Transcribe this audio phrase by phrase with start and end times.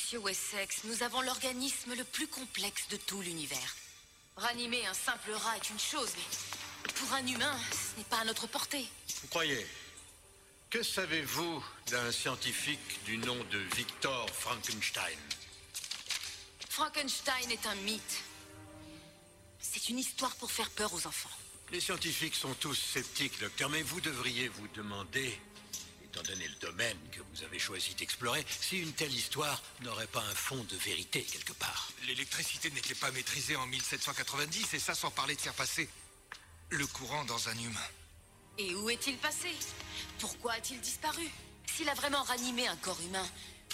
[0.00, 3.76] Monsieur Wessex, nous avons l'organisme le plus complexe de tout l'univers.
[4.34, 8.24] Ranimer un simple rat est une chose, mais pour un humain, ce n'est pas à
[8.24, 8.88] notre portée.
[9.20, 9.66] Vous croyez?
[10.70, 15.18] Que savez-vous d'un scientifique du nom de Victor Frankenstein?
[16.70, 18.22] Frankenstein est un mythe.
[19.60, 21.30] C'est une histoire pour faire peur aux enfants.
[21.72, 25.38] Les scientifiques sont tous sceptiques, docteur, mais vous devriez vous demander,
[26.10, 30.22] étant donné le domaine que vous avez choisi d'explorer, si une telle histoire n'aurait pas
[30.22, 31.90] un fond de vérité quelque part.
[32.06, 35.88] L'électricité n'était pas maîtrisée en 1790, et ça sans parler de faire passer
[36.70, 37.88] le courant dans un humain.
[38.58, 39.50] Et où est-il passé?
[40.18, 41.28] Pourquoi a-t-il disparu?
[41.76, 43.26] S'il a vraiment ranimé un corps humain,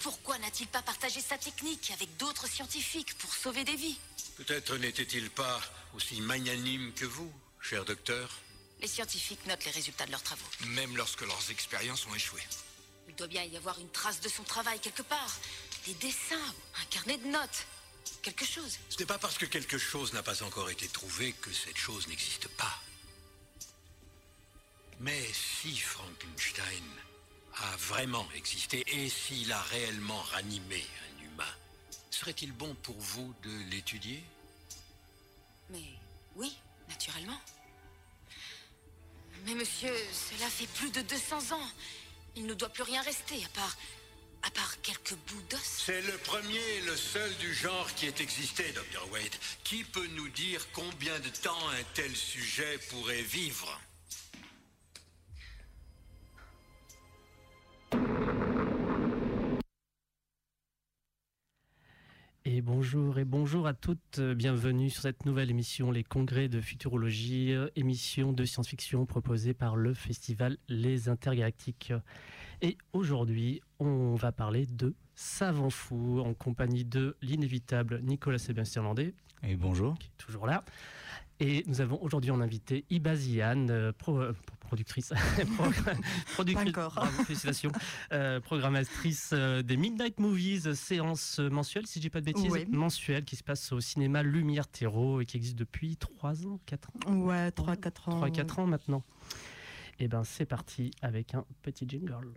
[0.03, 3.99] pourquoi n'a-t-il pas partagé sa technique avec d'autres scientifiques pour sauver des vies?
[4.37, 5.61] Peut-être n'était-il pas
[5.95, 8.29] aussi magnanime que vous, cher docteur?
[8.81, 10.47] Les scientifiques notent les résultats de leurs travaux.
[10.69, 12.43] Même lorsque leurs expériences ont échoué.
[13.09, 15.33] Il doit bien y avoir une trace de son travail quelque part.
[15.87, 17.67] Des dessins, un carnet de notes.
[18.23, 18.79] Quelque chose.
[18.91, 22.07] Ce n'est pas parce que quelque chose n'a pas encore été trouvé que cette chose
[22.09, 22.83] n'existe pas.
[25.01, 26.85] Mais si Frankenstein
[27.55, 31.55] a vraiment existé et s'il a réellement ranimé un humain,
[32.11, 34.23] serait-il bon pour vous de l'étudier?
[35.71, 35.85] Mais
[36.35, 36.57] oui,
[36.89, 37.41] naturellement.
[39.47, 41.69] Mais monsieur, cela fait plus de 200 ans.
[42.35, 43.77] Il ne doit plus rien rester à part...
[44.43, 45.61] à part quelques bouts d'os.
[45.63, 49.09] C'est le premier et le seul du genre qui ait existé, Dr.
[49.13, 49.37] Wade.
[49.63, 53.81] Qui peut nous dire combien de temps un tel sujet pourrait vivre?
[62.49, 67.53] Et bonjour et bonjour à toutes, bienvenue sur cette nouvelle émission Les Congrès de Futurologie,
[67.53, 71.93] euh, émission de science-fiction proposée par le festival Les Intergalactiques.
[72.63, 79.13] Et aujourd'hui, on va parler de Savant Fou en compagnie de l'inévitable Nicolas Sébastien Landais.
[79.43, 79.99] Et bonjour.
[79.99, 80.65] Qui est toujours là.
[81.39, 85.13] Et nous avons aujourd'hui en invité Ibaziane, euh, pro, euh, productrice,
[86.35, 87.71] productrice bravo, félicitations,
[88.13, 92.65] euh, programmatrice euh, des Midnight Movies, séance mensuelle, si je dis pas de bêtises, Oui.
[92.71, 96.89] mensuelle qui se passe au cinéma Lumière Terreau et qui existe depuis 3 ans, 4
[97.07, 98.27] ans Ouais, 3-4 ans.
[98.27, 99.03] 3-4 ans maintenant.
[99.99, 102.33] Et ben c'est parti avec un petit jingle.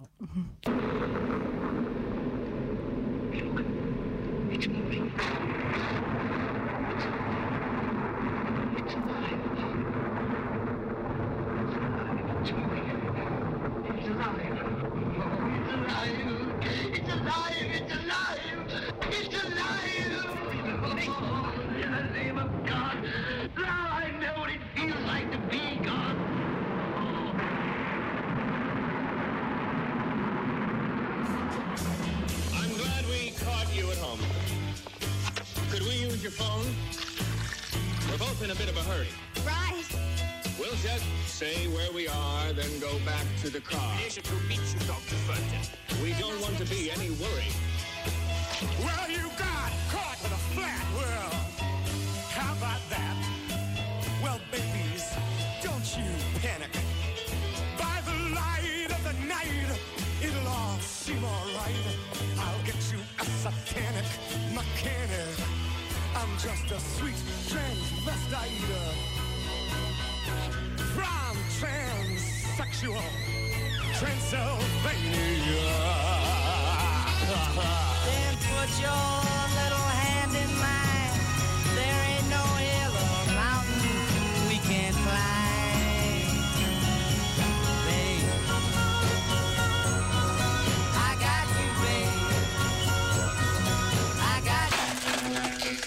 [4.52, 5.39] I'm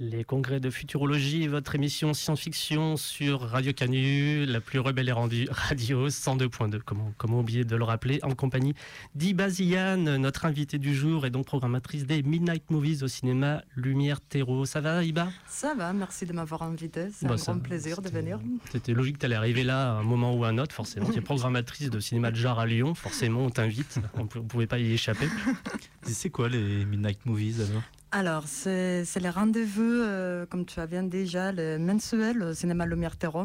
[0.00, 5.48] Les congrès de futurologie, votre émission science-fiction sur Radio Canu, la plus rebelle et rendue
[5.50, 8.74] radio 102.2, comment, comment oublier de le rappeler, en compagnie
[9.16, 14.64] d'Ibaziane, notre invitée du jour et donc programmatrice des Midnight Movies au cinéma Lumière Terreau.
[14.66, 15.30] Ça va Iba?
[15.48, 17.08] Ça va, merci de m'avoir invité.
[17.12, 18.38] C'est Bah, un ça- grand plaisir de venir.
[18.70, 21.10] C'était logique que tu allais arriver là à un moment ou à un autre, forcément.
[21.10, 24.68] Tu es programmatrice de cinéma de genre à Lyon, forcément on t'invite, on ne pouvait
[24.68, 25.26] pas y échapper.
[26.04, 27.82] C'est quoi les Midnight Movies alors?
[28.10, 33.18] Alors, c'est les rendez-vous, euh, comme tu as bien déjà, le mensuel au cinéma Lumière
[33.18, 33.44] Terreau.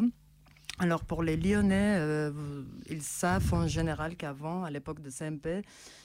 [0.78, 2.32] Alors, pour les Lyonnais, euh,
[2.88, 5.62] ils savent en général qu'avant, à l'époque de CMP,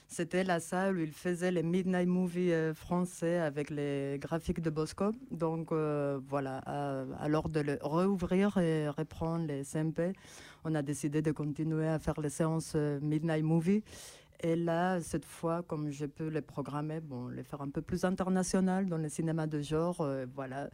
[0.10, 4.70] C'était la salle où il faisait les midnight movies euh, français avec les graphiques de
[4.70, 5.14] Bosco.
[5.32, 6.58] Donc voilà,
[7.22, 10.14] alors de le rouvrir et reprendre les CMP,
[10.66, 13.84] on a décidé de continuer à faire les séances midnight movie.
[14.42, 18.06] Et là, cette fois, comme je peux les programmer, bon, les faire un peu plus
[18.06, 20.70] international dans le cinéma de genre, euh, voilà,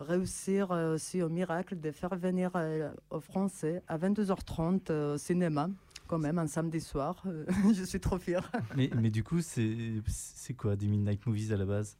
[0.00, 5.18] réussir euh, aussi au miracle de faire venir euh, aux Français à 22h30 euh, au
[5.18, 5.68] cinéma,
[6.06, 7.22] quand même, un samedi soir.
[7.26, 7.44] Euh,
[7.74, 8.50] je suis trop fière.
[8.74, 11.98] mais, mais du coup, c'est quoi des Midnight Movies à la base?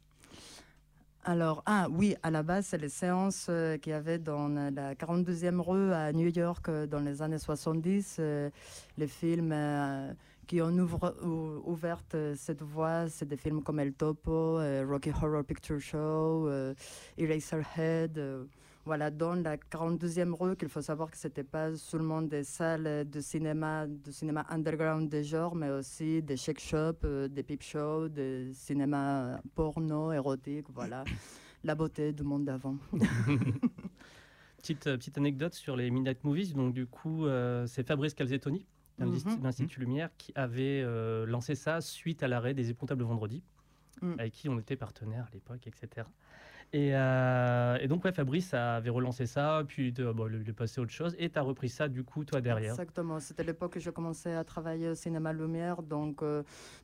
[1.25, 4.93] Alors, ah oui, à la base, c'est les séances euh, qu'il y avait dans la
[4.93, 8.17] 42e rue à New York euh, dans les années 70.
[8.19, 8.49] euh,
[8.97, 9.53] les films
[10.47, 14.85] qui ont ouvre- ou- ouvert euh, cette voie, c'est des films comme El Topo, euh,
[14.87, 16.73] Rocky Horror Picture Show, euh,
[17.17, 18.17] Eraserhead.
[18.17, 18.45] euh,
[18.85, 23.21] voilà, dans la 42e rue, qu'il faut savoir que c'était pas seulement des salles de
[23.21, 28.09] cinéma, de cinéma underground de genre, mais aussi des shake shops, euh, des peep shows,
[28.09, 31.05] des cinémas porno, érotique, voilà.
[31.63, 32.75] La beauté du monde d'avant.
[34.57, 36.53] Petite, petite anecdote sur les Midnight Movies.
[36.53, 38.65] Donc, du coup, euh, c'est Fabrice Calzettoni,
[39.41, 43.43] l'Institut Lumière, qui avait euh, lancé ça suite à l'arrêt des épouvantables vendredi,
[44.01, 44.19] Mm.
[44.19, 46.07] avec qui on était partenaires à l'époque, etc.
[46.75, 50.79] Et, euh, et donc, ouais, Fabrice avait relancé ça, puis de- bon, il est passé
[50.79, 52.71] à autre chose, et tu as repris ça, du coup, toi, derrière.
[52.71, 53.19] Exactement.
[53.19, 55.83] C'était l'époque que je commençais à travailler au cinéma Lumière.
[55.83, 56.41] Donc, euh,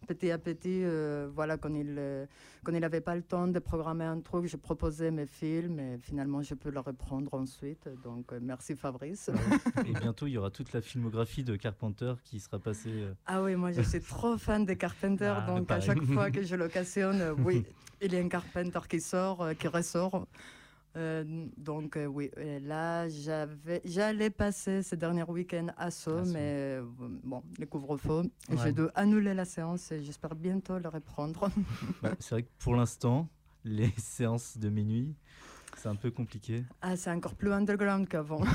[0.08, 2.28] petit à petit, euh, voilà, quand il
[2.64, 5.98] quand il n'avait pas le temps de programmer un truc, je proposais mes films et
[5.98, 7.90] finalement, je peux le reprendre ensuite.
[8.04, 9.32] Donc, euh, merci Fabrice.
[9.88, 12.92] Et bientôt, il y aura toute la filmographie de Carpenter qui sera passée.
[12.92, 16.30] euh, Ah oui, moi je suis trop fan de Carpenter, Ah, donc à chaque fois
[16.32, 17.64] que je l'occasionne, euh, oui,
[18.02, 20.28] il y a un Carpenter qui sort, euh, qui ressort.
[20.98, 26.80] Euh, donc euh, oui, et là j'avais, j'allais passer ce dernier week-end à Sceaux, mais
[26.80, 26.84] euh,
[27.24, 28.58] bon, le couvre-feu, Ouais.
[28.64, 31.50] j'ai dû annuler la séance et j'espère bientôt le reprendre.
[32.02, 33.28] bah, c'est vrai que pour l'instant,
[33.64, 35.14] les séances de minuit,
[35.78, 36.64] c'est un peu compliqué.
[36.82, 38.42] ah, c'est encore plus underground qu'avant.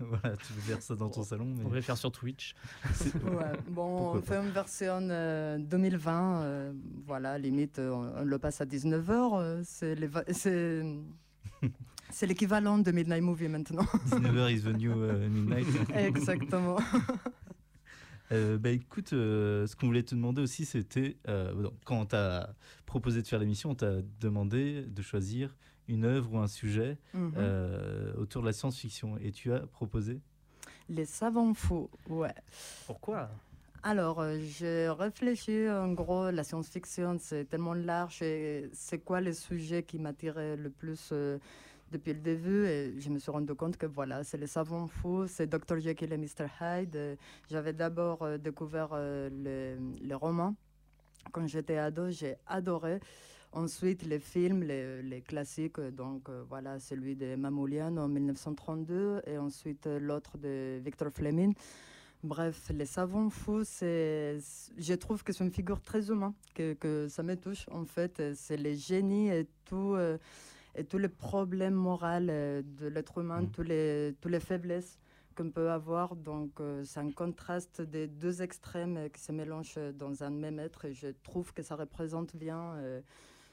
[0.00, 2.54] voilà, tu veux faire ça dans ton salon, mais On va le faire sur Twitch.
[2.84, 6.72] Ouais, bon, Pourquoi on fait une version euh, 2020, euh,
[7.06, 9.62] voilà, limite, euh, on, on le passe à 19h,
[12.10, 13.82] c'est l'équivalent de Midnight Movie maintenant.
[14.08, 15.66] 19h is the new euh, midnight.
[15.94, 16.78] Exactement.
[18.32, 22.54] Euh, bah écoute, euh, ce qu'on voulait te demander aussi, c'était euh, quand on t'a
[22.86, 25.56] proposé de faire l'émission, on t'a demandé de choisir
[25.90, 27.32] une œuvre ou un sujet Mhm.
[27.36, 29.18] euh, autour de la science-fiction.
[29.18, 30.20] Et tu as proposé?
[30.88, 32.34] Les savants fous, ouais.
[32.86, 33.28] Pourquoi?
[33.82, 39.32] Alors, euh, j'ai réfléchi, en gros, la science-fiction, c'est tellement large et c'est quoi les
[39.32, 41.38] sujets qui m'attiraient le plus euh,
[41.90, 42.66] depuis le début?
[42.66, 45.78] Et je me suis rendu compte que voilà, c'est les savants fous, c'est Dr.
[45.80, 46.46] Jekyll et Mr.
[46.60, 47.16] Hyde.
[47.50, 49.76] J'avais d'abord euh, découvert euh, les,
[50.06, 50.54] les romans.
[51.32, 53.00] Quand j'étais ado, j'ai adoré.
[53.52, 59.38] Ensuite, les films, les, les classiques, donc euh, voilà, celui de Mamoulian en 1932 et
[59.38, 61.52] ensuite euh, l'autre de Victor Fleming.
[62.22, 64.38] Bref, les savants fous, c'est,
[64.78, 68.22] je trouve que c'est une figure très humaine, que, que ça me touche en fait.
[68.34, 70.16] C'est les génies et tout, euh,
[70.76, 73.50] et tous les problèmes moraux de l'être humain, Mhm.
[73.50, 74.98] tous les, toutes les faiblesses
[75.36, 76.14] qu'on peut avoir.
[76.14, 80.84] Donc, euh, c'est un contraste des deux extrêmes qui se mélangent dans un même être.
[80.84, 83.00] Et je trouve que ça représente bien euh,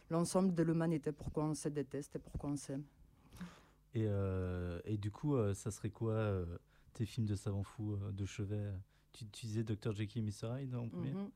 [0.09, 2.83] l'ensemble de l'humanité, pourquoi on se déteste et pourquoi on s'aime.
[3.93, 6.57] et, euh, et du coup, euh, ça serait quoi euh,
[6.93, 8.71] tes films de savants fous de chevet
[9.13, 9.93] tu, tu disais Dr.
[9.93, 10.61] Jekyll et Mr.
[10.61, 11.29] Hyde en premier Mhm.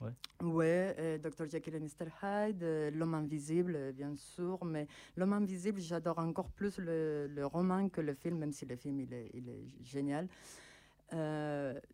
[0.00, 0.12] Ouais.
[0.42, 1.48] Ouais, euh, Dr.
[1.48, 2.06] Jekyll et Mr.
[2.22, 7.44] Hyde, euh, L'homme invisible, euh, bien sûr, mais L'homme invisible, j'adore encore plus le, le
[7.46, 10.28] roman que le film, même si le film il est, il est génial.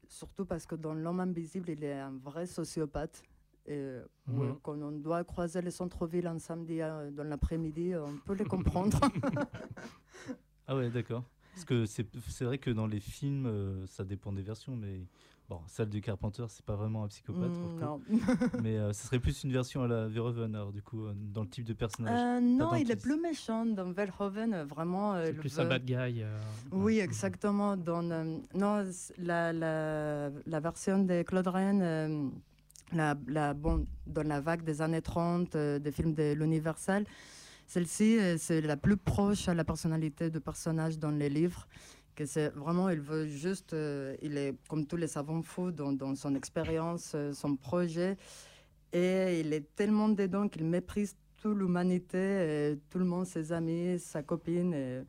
[0.08, 3.22] Surtout parce que dans L'homme invisible, il est un vrai sociopathe.
[3.66, 4.58] Et euh, ouais, Mhm.
[4.62, 8.98] quand on doit croiser les centres-villes un samedi euh, dans l'après-midi, on peut les comprendre.
[10.66, 11.24] Ah ouais, d'accord.
[11.52, 12.06] Parce que c'est
[12.44, 15.06] vrai que dans les films, euh, ça dépend des versions, mais
[15.48, 17.50] bon, celle du Carpenter, c'est pas vraiment un psychopathe.
[17.50, 17.84] Mm, coup.
[17.84, 18.00] non.
[18.62, 21.42] Mais euh, ce serait plus une version à la Verhoeven, alors, du coup, euh, dans
[21.42, 22.18] le type de personnage.
[22.18, 25.14] Euh, non, il est plus méchant dans Verhoeven, euh, vraiment.
[25.14, 26.22] euh, C'est plus veut- un bad guy.
[26.22, 26.36] euh,
[26.72, 27.76] Oui, exactement.
[27.76, 28.84] Dans, euh, non,
[29.18, 32.28] la, la, la version de Claude Rennes, euh,
[32.94, 37.04] la, bon, dans la vague des années 30 euh, des films de l'Universal,
[37.66, 41.66] celle-ci, euh, c'est la plus proche à la personnalité du personnage dans les livres.
[42.14, 46.14] Que c'est vraiment, il veut juste, euh, il est comme tous les savants fous dans,
[46.14, 48.16] son expérience, son projet,
[48.92, 54.22] et il est tellement dedans qu'il méprise toute l'humanité, tout le monde, ses amis, sa
[54.22, 55.04] copine.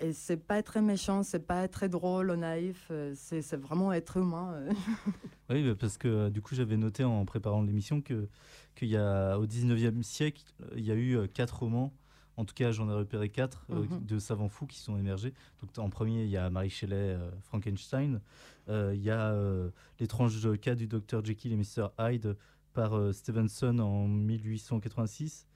[0.00, 4.16] Et c'est pas très méchant, c'est pas très drôle ou naïf, euh, c'est vraiment être
[4.16, 4.52] humain.
[4.54, 4.72] euh.
[5.50, 8.28] Oui, bah, parce que euh, du coup, j'avais noté en préparant l'émission que
[8.76, 10.44] qu'il y a au 19e siècle,
[10.76, 11.92] il y a eu quatre romans.
[12.36, 14.04] En tout cas, j'en ai repéré quatre Mhm.
[14.06, 15.34] de savants fous qui sont émergés.
[15.60, 18.20] Donc, en premier, il y a Marie Shelley, euh, Frankenstein.
[18.68, 22.36] Euh, il y a euh, L'étrange cas du docteur Jekyll et Mr Hyde
[22.72, 25.48] par Stevenson en 1886.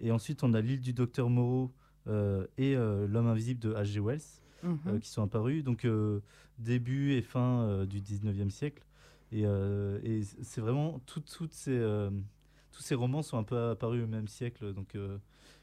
[0.00, 1.70] Et ensuite, on a L'île du docteur Moreau
[2.06, 4.00] et euh, L'homme invisible de H.G.
[4.00, 4.20] Wells
[4.62, 4.78] Mhm.
[4.86, 6.20] euh, qui sont apparus, donc euh,
[6.58, 8.82] début et fin euh, du 19e siècle.
[9.32, 9.98] Et, euh,
[10.42, 12.10] c'est vraiment tout- toutes ces, euh,
[12.72, 14.72] tous ces romans sont un peu apparus au même siècle.
[14.72, 15.18] Donc euh,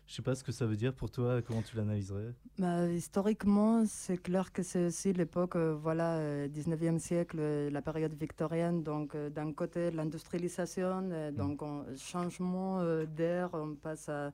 [0.07, 2.33] je sais pas ce que ça veut dire pour toi, comment tu l'analyserais?
[2.59, 7.81] Bah, historiquement, c'est clair que c'est aussi l'époque, euh, voilà, euh, 19e siècle, euh, la
[7.81, 8.83] période victorienne.
[8.83, 11.61] Donc, euh, d'un côté, l'industrialisation, euh, donc
[11.97, 14.31] changement euh, d'air, on passe à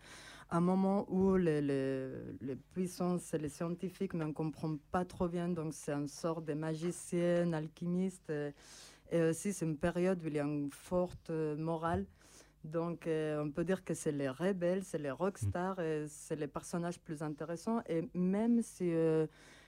[0.49, 2.09] un moment où les, les,
[2.41, 5.49] les puissances et les scientifiques ne comprennent pas trop bien.
[5.49, 8.29] Donc, c'est une sorte de magicien, alchimiste.
[8.29, 8.51] euh,
[9.11, 12.05] et aussi, c'est une période où il y a une forte euh, morale.
[12.63, 16.47] Donc, euh, on peut dire que c'est les rebelles, c'est les rockstars, et c'est les
[16.47, 17.81] personnages plus intéressants.
[17.87, 19.27] Et même si, euh,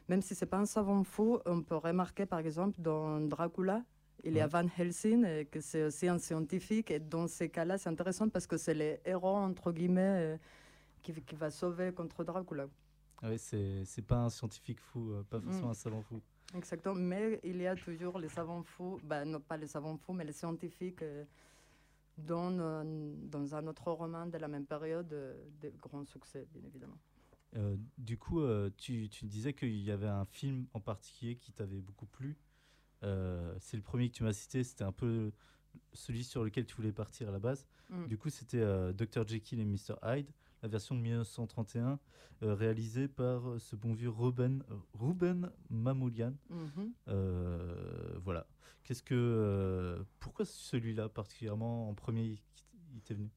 [0.09, 3.83] même si c'est pas un savant fou, on peut remarquer, par exemple, dans Dracula,
[4.25, 4.47] il y a.
[4.47, 6.91] Van Helsing, et que c'est aussi un scientifique.
[6.91, 10.37] Et dans ces cas-là, c'est intéressant parce que c'est les héros, entre guillemets,
[11.01, 12.67] qui, qui va sauver contre Dracula.
[13.23, 15.71] Ouais, c'est c'est pas un scientifique fou, euh, pas forcément Mm.
[15.71, 16.21] un savant fou.
[16.55, 16.95] Exactement.
[16.95, 20.23] Mais il y a toujours les savants fous, ben, non pas les savants fous, mais
[20.25, 21.01] les scientifiques.
[21.03, 21.25] euh,
[22.17, 22.83] dans, un-
[23.29, 26.97] dans un autre roman de la même période, euh, de grands succès, bien évidemment.
[27.55, 31.53] Euh, du coup, euh, tu, tu disais qu'il y avait un film en particulier qui
[31.53, 32.35] t'avait beaucoup plu.
[33.03, 35.31] Euh, c'est le premier que tu m'as cité, c'était un peu
[35.93, 37.65] celui sur lequel tu voulais partir à la base.
[37.89, 38.07] Mm.
[38.07, 39.25] Du coup, c'était euh, Dr.
[39.25, 39.95] Jekyll et Mr.
[40.03, 40.29] Hyde,
[40.61, 41.99] la version de 1931,
[42.41, 46.33] euh, réalisée par euh, ce bon vieux Ruben, euh, Ruben Mamoulian.
[46.49, 46.93] Mhm.
[47.07, 48.47] Euh, voilà.
[48.83, 52.39] Qu'est-ce que, pourquoi celui-là particulièrement en premier
[52.95, 53.29] il t'est venu?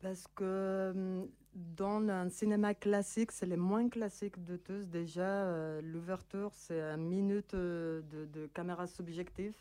[0.00, 4.86] Parce que dans un cinéma classique, c'est le moins classique de tous.
[4.88, 9.54] Déjà, euh, l'ouverture, c'est une minute de, de caméra subjective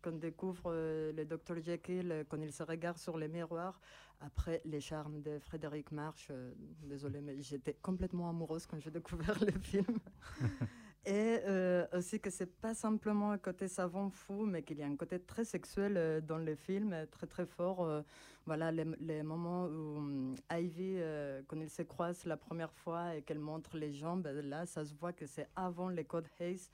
[0.00, 3.80] qu'on découvre euh, le Dr Jekyll euh, quand il se regarde sur les miroirs.
[4.20, 6.28] Après, les charmes de Frédéric March.
[6.30, 6.52] euh,
[6.82, 9.98] désolée, mais j'étais complètement amoureuse quand j'ai découvert le film.
[11.06, 14.86] Et euh, aussi que c'est pas simplement un côté savant fou, mais qu'il y a
[14.86, 17.82] un côté très sexuel euh, dans le film, très très fort.
[17.84, 18.02] euh,
[18.46, 20.98] voilà les, les moments où hum, Ivy,
[21.46, 24.94] quand ils se croisent la première fois et qu'elle montre les jambes, là, ça se
[24.94, 26.68] voit que c'est avant les codes Hayes.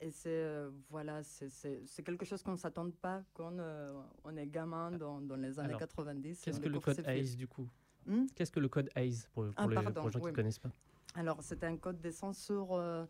[0.00, 3.92] Et c'est euh, voilà, c'est- c'est c'est quelque chose qu'on ne s'attend pas quand euh,
[4.24, 6.40] on est gamin dans, dans les années Alors, 90.
[6.40, 7.00] et Qu'est-ce que le code.
[7.06, 7.68] ACE du coup
[8.06, 10.26] Hmm Qu'est-ce que le code ACE pour, pour Ah, les, pardon, pour les gens qui
[10.26, 10.70] ne connaissent pas
[11.14, 13.06] Alors, c'était un code de censure euh,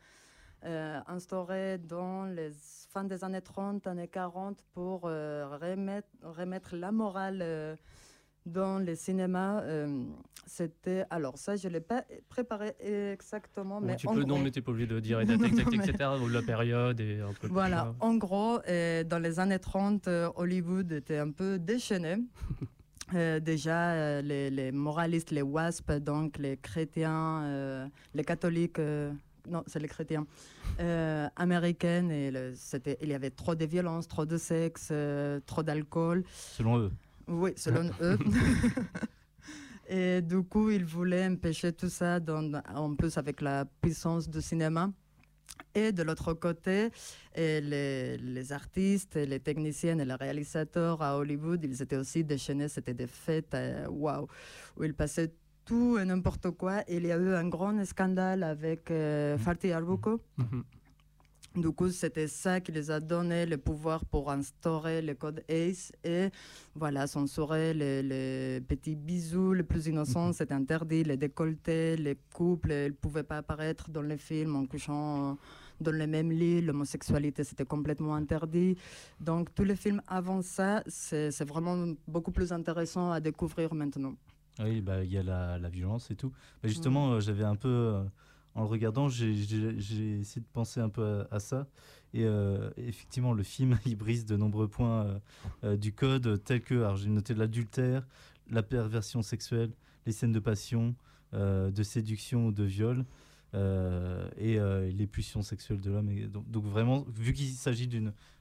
[0.64, 2.52] euh, instauré dans les
[2.90, 7.76] fins des années 30, années 40 pour remettre, remettre la morale
[8.46, 9.60] dans les cinémas.
[9.62, 10.04] euh,
[10.46, 11.04] c'était.
[11.08, 13.96] Alors, ça, je ne l'ai pas préparé exactement, Ou mais.
[13.96, 16.10] Tu en peux, non, mais t'es pas obligé de dire dates exactes, Mais- etc.
[16.22, 17.48] Ou la période et un peu.
[17.48, 22.16] Voilà, en gros, euh, dans les années 30, euh, Hollywood était un peu déchaîné.
[23.14, 28.78] Euh, déjà, euh, les, les moralistes, les WASP, donc les chrétiens, euh, les catholiques,
[29.46, 30.26] non, c'est les chrétiens,
[31.36, 34.90] américaines, et le- c'était, il y avait trop de violence, trop de sexe,
[35.44, 36.24] trop d'alcool.
[36.32, 36.90] Selon eux.
[37.28, 38.18] Oui, selon eux.
[39.88, 44.40] Et du coup, ils voulaient empêcher tout ça, dans- en plus avec la puissance du
[44.40, 44.90] cinéma.
[45.74, 46.88] Et de l'autre côté,
[47.34, 52.24] et les, les artistes, et les techniciens et les réalisateurs à Hollywood, ils étaient aussi
[52.24, 52.68] déchaînés.
[52.68, 54.26] C'était des fêtes, euh, waouh,
[54.76, 55.32] où ils passaient
[55.64, 56.82] tout et n'importe quoi.
[56.88, 60.16] Et il y a eu un grand scandale avec euh, Fatih Arbuckle.
[60.38, 60.64] Mhm.
[61.54, 65.92] Du coup, c'était ça qui les a donné le pouvoir pour instaurer le code ACE
[66.02, 66.30] et
[66.74, 72.72] voilà, censurer les, les petits bisous les plus innocents, c'était interdit, les décolletés, les couples,
[72.72, 75.38] ils ne pouvaient pas apparaître dans les films en couchant
[75.80, 78.76] dans le même lit, l'homosexualité c'était complètement interdit.
[79.20, 84.14] Donc tous les films avant ça, c'est c'est vraiment beaucoup plus intéressant à découvrir maintenant.
[84.60, 86.32] Oui, bah, il y a la, la violence et tout.
[86.62, 88.04] Mais justement, euh, j'avais un peu, euh,
[88.54, 91.66] en le regardant, j'ai- essayé de penser un peu à, ça.
[92.12, 95.18] Et euh, effectivement, le film, il brise de nombreux points euh,
[95.64, 98.06] euh, du code, tels que, alors j'ai noté l'adultère,
[98.50, 99.72] la perversion sexuelle,
[100.06, 100.94] les scènes de passion,
[101.32, 103.04] de séduction ou de viol,
[103.54, 104.58] et
[104.92, 106.14] les pulsions sexuelles de l'homme.
[106.28, 107.88] Donc, donc vraiment, vu qu'il s'agit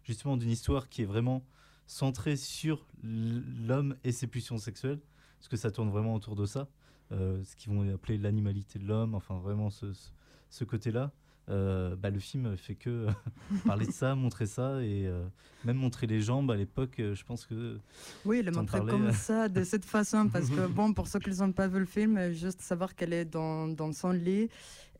[0.04, 1.44] justement d'une histoire qui est vraiment
[1.88, 5.00] centrée sur l'homme et ses pulsions sexuelles,
[5.40, 6.68] parce que ça tourne vraiment autour de ça,
[7.12, 10.10] ce qu'ils vont appeler l'animalité de l'homme, enfin vraiment ce, ce-
[10.50, 11.12] ce côté-là.
[11.50, 13.08] euh, bah, le film fait que
[13.66, 15.26] parler de ça, montrer ça et euh,
[15.66, 17.00] même montrer les jambes à l'époque.
[17.00, 17.78] euh, je pense que
[18.24, 19.12] Oui, le montrer parlais, comme euh.
[19.12, 22.18] ça, de cette façon, parce que bon, pour ceux qui n'ont pas vu le film,
[22.18, 24.50] euh, juste savoir qu'elle est dans, dans son lit,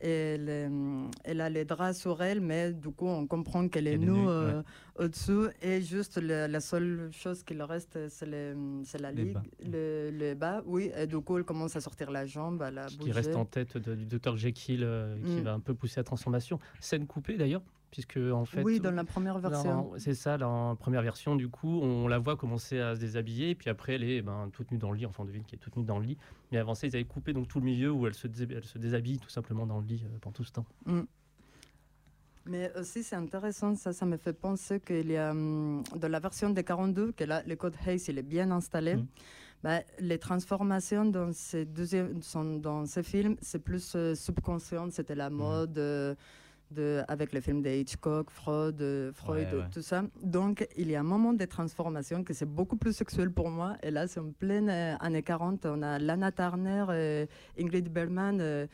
[0.08, 3.98] elle, euh, elle a les draps sur elle, mais du coup, on comprend qu'elle est
[3.98, 4.62] nue euh,
[4.98, 9.42] au-dessous, et juste le- la seule chose qui le reste, c'est la Les ligue, bas.
[9.64, 12.88] le, le bas, oui, et du coup, elle commence à sortir la jambe, à la
[12.88, 13.10] Ce bouger.
[13.10, 15.44] qui reste en tête de- du docteur Jekyll euh, qui Mm.
[15.44, 16.58] va un peu pousser la transformation.
[16.80, 17.62] Scène coupée d'ailleurs,
[17.94, 18.60] puisque en fait.
[18.64, 19.90] oui, dans la première version.
[19.92, 23.00] dans- C'est ça, dans la première version, du coup, on la voit commencer à se
[23.00, 25.44] déshabiller, et puis après, elle est ben, toute nue dans le lit, enfin, on devine
[25.44, 26.18] qu'elle est toute nue dans le lit.
[26.50, 28.78] Mais avant ça, ils avaient coupé donc tout le milieu où elle se, elle se
[28.78, 30.66] déshabille tout simplement dans le lit euh, pendant tout ce temps.
[32.46, 36.18] Mais aussi, c'est intéressant, ça, ça me fait penser qu'il y a hum, de la
[36.20, 38.96] version des 42, que là, le code Hayes, il est bien installé.
[38.96, 39.06] Mhm.
[39.62, 42.20] Bah, les transformations dans ces, deuxièmes,
[42.60, 45.78] dans ces films, c'est plus euh, subconscient, c'était la mode.
[45.78, 46.14] euh,
[46.74, 49.64] de, avec les films de Hitchcock, Freud, euh, Freud Ouais, ouais.
[49.72, 50.04] tout ça.
[50.22, 53.76] Donc, il y a un moment de transformation que c'est beaucoup plus sexuel pour moi.
[53.82, 55.64] Et là, c'est en pleine euh, année 40.
[55.66, 57.28] On a Lana Turner, et
[57.62, 58.38] Ingrid Bergman.
[58.40, 58.66] euh,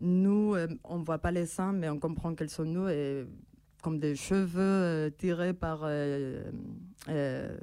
[0.00, 3.26] nous, euh, on ne voit pas les seins, mais on comprend qu'elles sont nous et
[3.82, 6.42] comme des cheveux euh, tirés par euh,
[7.10, 7.56] euh,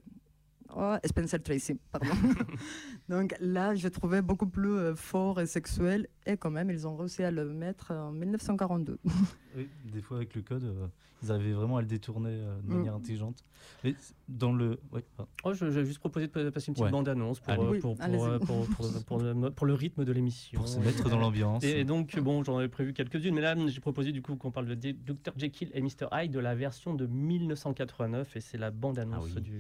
[0.76, 1.80] oh, Spencer Tracy.
[1.92, 2.14] Pardon.
[3.10, 6.08] Donc là, je trouvais beaucoup plus euh, fort et sexuel.
[6.26, 9.00] Et quand même, ils ont réussi à le mettre en 1942.
[9.56, 10.88] oui, des fois avec le code, euh,
[11.24, 12.76] ils arrivaient vraiment à le détourner euh, de Mm.
[12.78, 13.46] manière intelligente.
[13.86, 14.78] Mais c- dans le,
[15.16, 15.32] pardon.
[15.46, 16.92] Oh, je- J'avais juste proposé de pa- passer une petite Ouais.
[16.92, 20.60] bande-annonce pour, euh, Oui, pour, pour, pour, pour- pour le, pour le rythme de l'émission.
[20.60, 21.64] pour se mettre dans l'ambiance.
[21.64, 24.66] Et donc, bon, j'en avais prévu quelques-unes, mais là, j'ai proposé du coup qu'on parle
[24.68, 25.32] de Dr.
[25.38, 26.08] Jekyll et Mr.
[26.12, 29.42] Hyde de la version de 1989, et c'est la bande-annonce Ah oui.
[29.42, 29.60] du.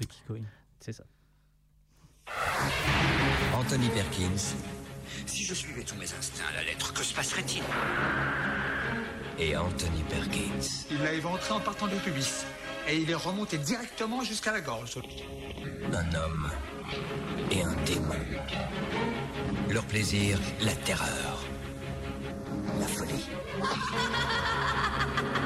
[0.00, 0.40] de Kikoin.
[0.80, 1.04] C'est ça.
[3.54, 4.54] Anthony Perkins
[5.26, 7.62] Si je suivais tous mes instincts à la lettre, que se passerait-il?
[9.38, 10.86] Et Anthony Perkins.
[10.90, 12.44] Il l'a éventré en partant du pubis.
[12.88, 14.98] Et il est remonté directement jusqu'à la gorge.
[15.92, 16.50] Un homme
[17.50, 18.14] et un démon.
[19.68, 21.44] Leur plaisir, la terreur.
[22.78, 23.28] La folie.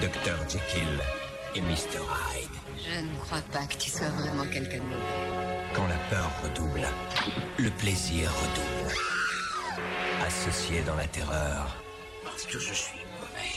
[0.00, 0.36] Dr.
[0.48, 1.00] Jekyll
[1.54, 2.00] et Mr.
[2.00, 2.45] Hyde.
[2.88, 5.70] Je ne crois pas que tu sois vraiment quelqu'un de mauvais.
[5.74, 6.86] Quand la peur redouble,
[7.58, 8.94] le plaisir redouble.
[10.26, 11.76] Associés dans la terreur,
[12.24, 13.54] Parce que je suis mauvais.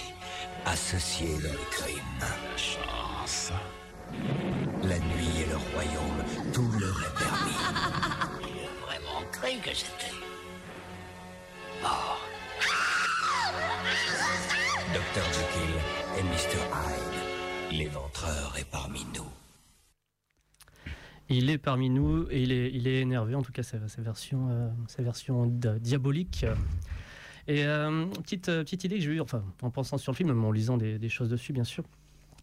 [0.66, 2.26] associés dans le crime.
[2.58, 3.52] Chance.
[4.84, 7.60] La nuit et le royaume, tout leur est permis.
[8.42, 10.14] Il a vraiment cru que j'étais
[11.82, 12.20] mort.
[14.94, 15.24] Dr.
[15.34, 15.76] Jekyll
[16.18, 16.58] et Mr.
[16.74, 17.39] Hyde.
[17.72, 19.28] L'éventreur est parmi nous.
[21.30, 24.02] Il est parmi nous et il est, il est énervé, en tout cas, sa, sa
[24.02, 26.46] version, euh, sa version diabolique.
[27.48, 30.44] Et euh, petite, euh, petite idée que j'ai eue, enfin, en pensant sur le film,
[30.44, 31.84] en lisant des, des choses dessus, bien sûr,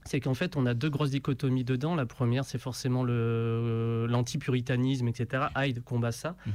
[0.05, 1.97] c'est qu'en fait, on a deux grosses dichotomies dedans.
[1.97, 5.47] La première, c'est forcément le- l'anti-puritanisme, etc.
[5.57, 6.37] Hyde combat ça.
[6.47, 6.53] Mhm.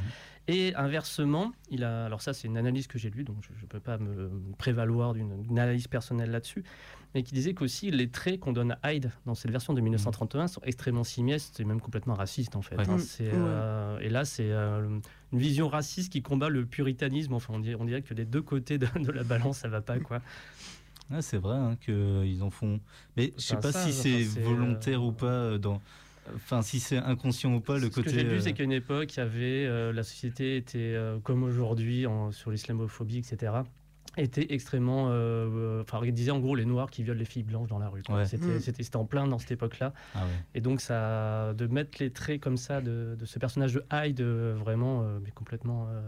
[0.48, 3.68] Et inversement, il a, alors ça, c'est une analyse que j'ai lue, donc je ne
[3.68, 6.64] peux pas me prévaloir d'une analyse personnelle là-dessus,
[7.14, 10.48] mais qui disait qu'aussi les traits qu'on donne à Hyde dans cette version de 1931
[10.48, 12.76] sont extrêmement simiestes et même complètement racistes en fait.
[12.78, 12.90] Ouais.
[12.90, 12.98] hein.
[12.98, 13.22] Mm.
[13.22, 15.00] Euh, et là, c'est euh,
[15.34, 17.34] une vision raciste qui combat le puritanisme.
[17.34, 19.82] Enfin, on dirait, on dirait que des deux côtés de, de la balance, ça va
[19.82, 20.22] pas quoi.
[21.14, 22.80] Ah, c'est vrai hein, qu'ils en font.
[23.18, 25.82] Mais je sais pas ça, si c'est volontaire euh, ou pas euh, dans.
[26.36, 28.12] Enfin, si c'est inconscient ou pas, le Ce côté.
[28.12, 31.18] que j'ai euh, c'est qu'à une époque, il y avait euh, la société était euh,
[31.20, 33.54] comme aujourd'hui sur l'islamophobie, etc.
[34.18, 35.08] était extrêmement.
[35.10, 37.90] euh, Enfin, il disait en gros les noirs qui violent les filles blanches dans la
[37.90, 38.02] rue.
[38.10, 38.26] Ouais.
[38.26, 38.60] C'était, Mm.
[38.60, 39.94] c'était, c'était en plein dans cette époque-là.
[40.16, 40.30] Ah ouais.
[40.56, 44.22] Et donc, ça, de mettre les traits comme ça de, de ce personnage de Hyde,
[44.22, 45.88] euh, vraiment, euh, mais complètement.
[45.90, 46.02] euh,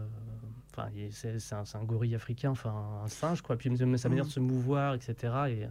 [0.76, 3.56] Enfin, c'est, c'est un, c'est un gorille africain, enfin un singe, quoi.
[3.56, 5.14] Puis même sa manière de se mouvoir, etc.
[5.48, 5.68] Et, euh,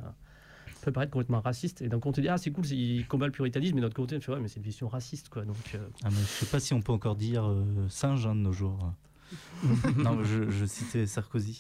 [0.82, 1.82] peut paraître complètement raciste.
[1.82, 3.88] Et d'un côté, on te dit, ah, c'est cool, il combat le puritanisme, mais d'un
[3.88, 5.44] autre côté, on fait, ouais, mais c'est une vision raciste, quoi.
[5.46, 8.36] Donc, euh, Ah, mais je sais pas si on peut encore dire euh, singe hein,
[8.36, 8.94] de nos jours.
[9.98, 11.58] non, je, je citais Sarkozy,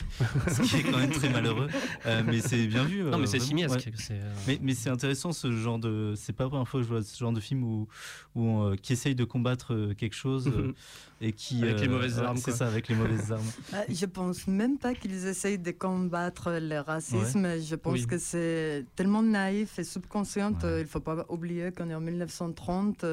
[0.47, 1.67] ce qui est quand même très malheureux.
[2.05, 3.03] Euh, mais c'est bien vu.
[3.03, 3.75] non, euh, mais c'est simiesque.
[3.85, 3.93] ouais.
[3.95, 6.13] c'est, euh, Mais, mais c'est intéressant ce genre de.
[6.17, 7.87] C'est pas la première fois que je vois ce genre de film où,
[8.35, 10.73] où on, euh, qui essaye de combattre euh, quelque chose euh,
[11.21, 11.63] et qui.
[11.63, 13.41] Avec les euh, mauvaises armes, C'est ça, avec les mauvaises armes.
[13.73, 17.47] Ah, Je pense même pas qu'ils essayent de combattre le racisme.
[17.61, 18.05] Je pense Oui.
[18.07, 20.51] que c'est tellement naïf et subconscient.
[20.51, 20.65] Ouais.
[20.65, 23.05] Euh, Il faut pas oublier qu'on est en 1930.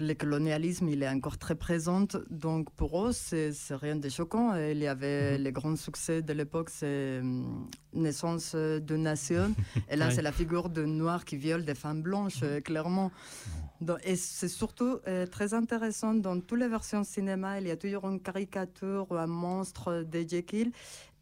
[0.00, 2.06] Le colonialisme, il est encore très présent.
[2.30, 4.54] Donc, pour eux, c'est c'est rien de choquant.
[4.56, 5.42] Et Il y avait Mhm.
[5.44, 9.54] les grands succès de l'époque, c'est hum, Naissance de nation.
[9.90, 13.10] Et là, c'est la figure de noir qui viole des femmes blanches, euh, clairement.
[13.80, 17.76] Donc, et c'est surtout euh, très intéressant dans toutes les versions cinéma, il y a
[17.76, 20.72] toujours une caricature ou un monstre de Jekyll.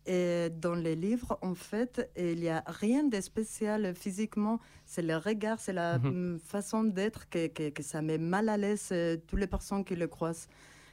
[0.07, 4.61] Et dans les livres, en fait, il n'y a rien de spécial physiquement.
[4.85, 6.35] C'est le regard, c'est la Mhm.
[6.35, 9.85] mm, façon d'être que, que- que ça met mal à l'aise euh, toutes les personnes
[9.85, 10.49] qui le croisent.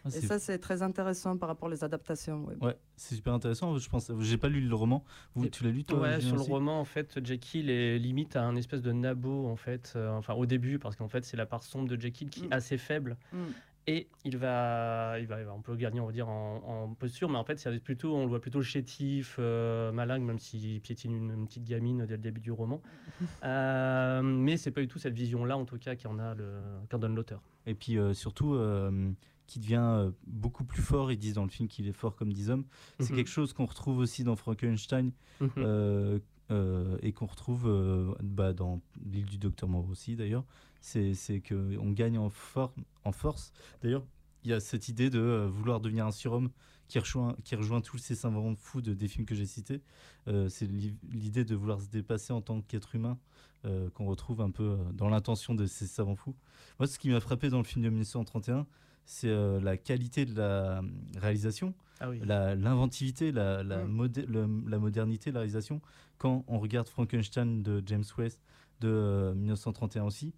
[0.06, 2.43] Ah, Et ça, c'est très intéressant par rapport aux adaptations.
[2.47, 2.56] oui.
[2.60, 3.78] Ouais, c'est super intéressant.
[3.78, 5.06] Je pense, j'ai pas lu le roman.
[5.34, 8.36] Vous, Et- tu l'as lu toi Ouais, sur le roman, en fait, Jekyll est limite
[8.36, 9.93] à un espèce de nabo, en fait.
[9.95, 12.47] euh, enfin, au début, parce qu'en fait, c'est la part sombre de Jekyll qui est
[12.47, 12.54] Mm.
[12.54, 13.15] assez faible.
[13.32, 13.38] Mm.
[13.86, 16.93] Et il va, il va, il va un peu gagner, on va dire, en, en
[16.93, 20.80] posture, mais en fait, c'est plutôt, on le voit plutôt chétif, euh, malin, même s'il
[20.80, 22.82] piétine une, une petite gamine dès le début du roman.
[23.43, 26.98] Euh, mais c'est pas du tout cette vision-là, en tout cas, qu'en a le, qu'en
[26.98, 27.41] donne l'auteur.
[27.65, 29.12] Et puis euh, surtout, euh,
[29.48, 31.12] qui devient euh, beaucoup plus fort.
[31.12, 32.65] Ils disent dans le film qu'il est fort comme 10 hommes.
[33.00, 33.17] C'est Mhm.
[33.17, 35.50] quelque chose qu'on retrouve aussi dans Frankenstein Mhm.
[35.58, 36.19] euh,
[36.52, 40.46] euh, et qu'on retrouve euh, bah, dans l'île du Docteur Moreau aussi d'ailleurs.
[40.86, 42.74] C'est qu'on gagne en, for-
[43.06, 43.54] en force.
[43.82, 44.06] D'ailleurs,
[44.43, 46.50] il y a cette idée de euh, vouloir devenir un surhomme
[46.89, 49.82] qui rejoint, qui rejoint tous ces savants fous de, des films que j'ai cités.
[50.28, 53.17] Euh, c'est l'i- l'idée de vouloir se dépasser en tant qu'être humain
[53.65, 56.36] euh, qu'on retrouve un peu dans l'intention de ces savants fous.
[56.80, 58.67] Moi, ce qui m'a frappé dans le film de 1931,
[59.06, 60.82] c'est euh, la qualité de la
[61.15, 62.19] réalisation, Ah oui.
[62.26, 63.91] la- l'inventivité, la, la, Mm.
[63.91, 65.80] modé- le- la modernité de la réalisation.
[66.17, 68.41] Quand on regarde Frankenstein de James West
[68.82, 70.34] de euh, 1931 aussi,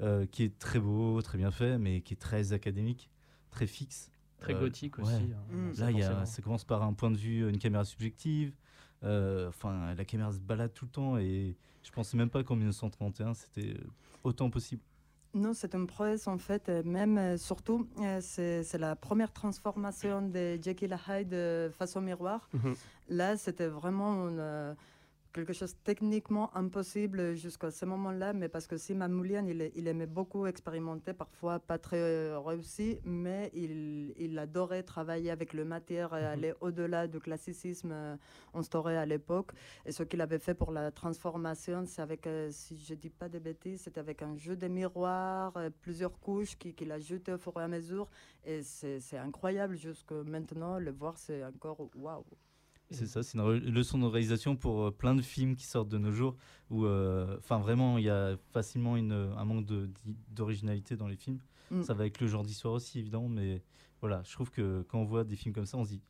[0.00, 3.10] euh, qui est très beau, très bien fait, mais qui est très académique,
[3.50, 4.10] très fixe.
[4.38, 5.04] Très Euh, gothique ouais.
[5.04, 5.32] aussi.
[5.34, 5.74] hein, Mm.
[5.74, 8.54] ça, Là, il y a, ça commence par un point de vue, une caméra subjective.
[9.04, 12.56] euh, Enfin, la caméra se balade tout le temps et je pensais même pas qu'en
[12.56, 13.86] 1931 c'était euh,
[14.24, 14.82] autant possible.
[15.34, 20.58] Non, c'est une prouesse en fait, même euh, surtout, euh, c'est la première transformation de
[20.62, 22.48] Jekyll Hyde euh, face au miroir.
[22.54, 22.74] Mhm.
[23.10, 24.74] Là, c'était vraiment une, euh,
[25.32, 29.86] quelque chose de techniquement impossible jusqu'à ce moment-là, mais parce que Simon Moulian, il, il
[29.86, 35.64] aimait beaucoup expérimenter, parfois pas très euh, réussi, mais il, il adorait travailler avec le
[35.64, 36.26] matière et Mhm.
[36.26, 38.16] aller au-delà du classicisme euh,
[38.54, 39.52] instauré à l'époque.
[39.86, 43.28] Et ce qu'il avait fait pour la transformation, c'est avec, euh, si je dis pas
[43.28, 47.32] de bêtises, c'était avec un jeu de miroirs, euh, plusieurs couches qui- qu'il a jeté
[47.32, 48.08] au fur et à mesure.
[48.44, 52.24] Et c'est c'est incroyable jusque maintenant, le voir, c'est encore waouh.
[52.90, 55.98] C'est ça, c'est une leçon de réalisation pour euh, plein de films qui sortent de
[55.98, 56.36] nos jours
[56.70, 59.66] où, euh, enfin, vraiment, il y a facilement une, un manque
[60.30, 61.38] d'originalité dans les films.
[61.70, 61.82] Mm.
[61.82, 63.62] Ça va avec le genre d'histoire aussi, évidemment, mais
[64.00, 66.00] voilà, je trouve que quand on voit des films comme ça, on se dit,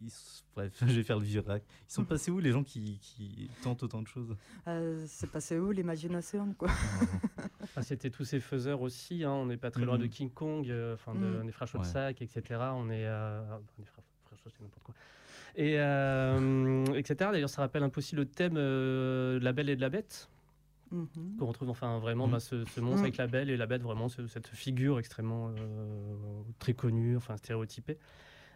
[0.00, 0.10] ils
[0.56, 1.62] bref, je vais faire le vieux rack.
[1.88, 4.34] Ils sont passés où les gens qui, qui tentent autant de choses?
[4.66, 5.70] Euh, c'est passé où?
[5.70, 6.70] L'imagination quoi
[7.76, 9.22] Ah, C'était tous ces faiseurs aussi.
[9.22, 10.10] hein, On n'est pas très loin de Mhm.
[10.10, 11.46] King Kong, euh, enfin de, Mhm.
[11.46, 12.14] des frères Ouais.
[12.18, 12.42] Etc.
[12.74, 13.84] On est euh, ah, des
[15.56, 17.30] Et euh, etc.
[17.32, 19.88] D'ailleurs, ça rappelle un peu aussi le thème euh, de La Belle et de la
[19.90, 20.28] Bête
[20.90, 21.36] Mhm.
[21.38, 22.32] qu'on retrouve enfin vraiment Mhm.
[22.32, 23.04] bah, ce, ce monstre Mhm.
[23.04, 26.14] avec la Belle et la Bête, vraiment ce- cette figure extrêmement euh,
[26.58, 27.98] très connue, enfin stéréotypée.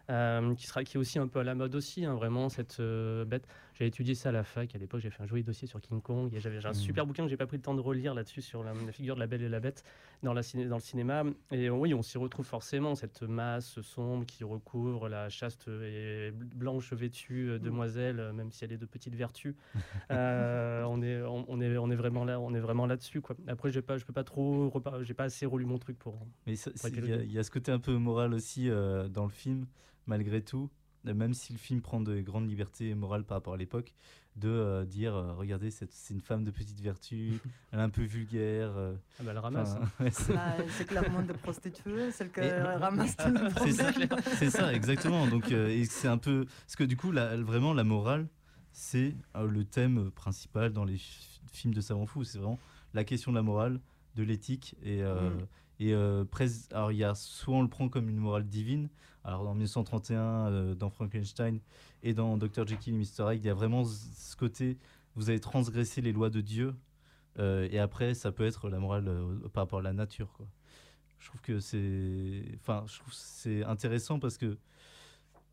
[0.09, 2.79] euh, qui sera qui est aussi un peu à la mode aussi hein, vraiment cette
[2.79, 3.45] euh, bête
[3.77, 6.01] j'avais étudié ça à la fac à l'époque j'ai fait un joli dossier sur King
[6.01, 6.75] Kong et j'avais j'ai un Mhm.
[6.75, 9.15] super bouquin que j'ai pas pris le temps de relire là-dessus sur la, la figure
[9.15, 9.83] de la Belle et la Bête
[10.23, 11.23] dans, la ciné- dans le cinéma.
[11.51, 16.91] Et oui on s'y retrouve forcément cette masse sombre qui recouvre la chaste et blanche
[16.93, 19.55] vêtue euh, demoiselle même si elle est de petite vertu
[20.11, 23.35] Euh, on est on, on est on est vraiment là on est vraiment là-dessus quoi.
[23.47, 26.53] Après j'ai pas je peux pas trop j'ai pas assez relu mon truc pour Mais
[26.53, 29.65] il y, a- y ce côté un peu moral aussi euh, dans le film,
[30.05, 30.69] malgré tout,
[31.05, 33.93] même si le film prend de grandes libertés morales par rapport à l'époque,
[34.35, 37.39] de euh, dire euh, regardez, c'est une femme de petite vertu,
[37.71, 38.71] elle est un peu vulgaire.
[38.77, 39.89] euh, ah bah, elle ramasse hein.
[40.03, 44.09] ouais, c'est- Ah, clairement des prostituées, celle qui Et- ramasse tout le c'est ça, problème.
[44.37, 45.27] c'est ça, exactement.
[45.27, 46.45] Donc, euh, et c'est un peu.
[46.65, 48.27] Parce que du coup, la- vraiment, la morale,
[48.73, 52.23] c'est euh, le thème principal dans les fi- films de savants fous.
[52.23, 52.59] C'est vraiment
[52.93, 53.79] la question de la morale,
[54.15, 54.75] de l'éthique.
[54.83, 55.45] Et, euh, Mm.
[55.79, 58.89] et euh, pres- alors, il y a soit on le prend comme une morale divine.
[59.27, 61.59] Alors, dans 1931, euh, dans Frankenstein
[62.01, 62.65] et dans Dr.
[62.65, 63.33] Jekyll et Mr.
[63.33, 64.77] Hyde, il y a vraiment ce côté
[65.15, 66.73] vous avez transgressé les lois de Dieu.
[67.37, 70.31] euh, et après, ça peut être la morale euh, par rapport à la nature.
[70.31, 70.47] Quoi.
[71.19, 74.57] Je trouve que c'est, enfin, je trouve que c'est intéressant parce que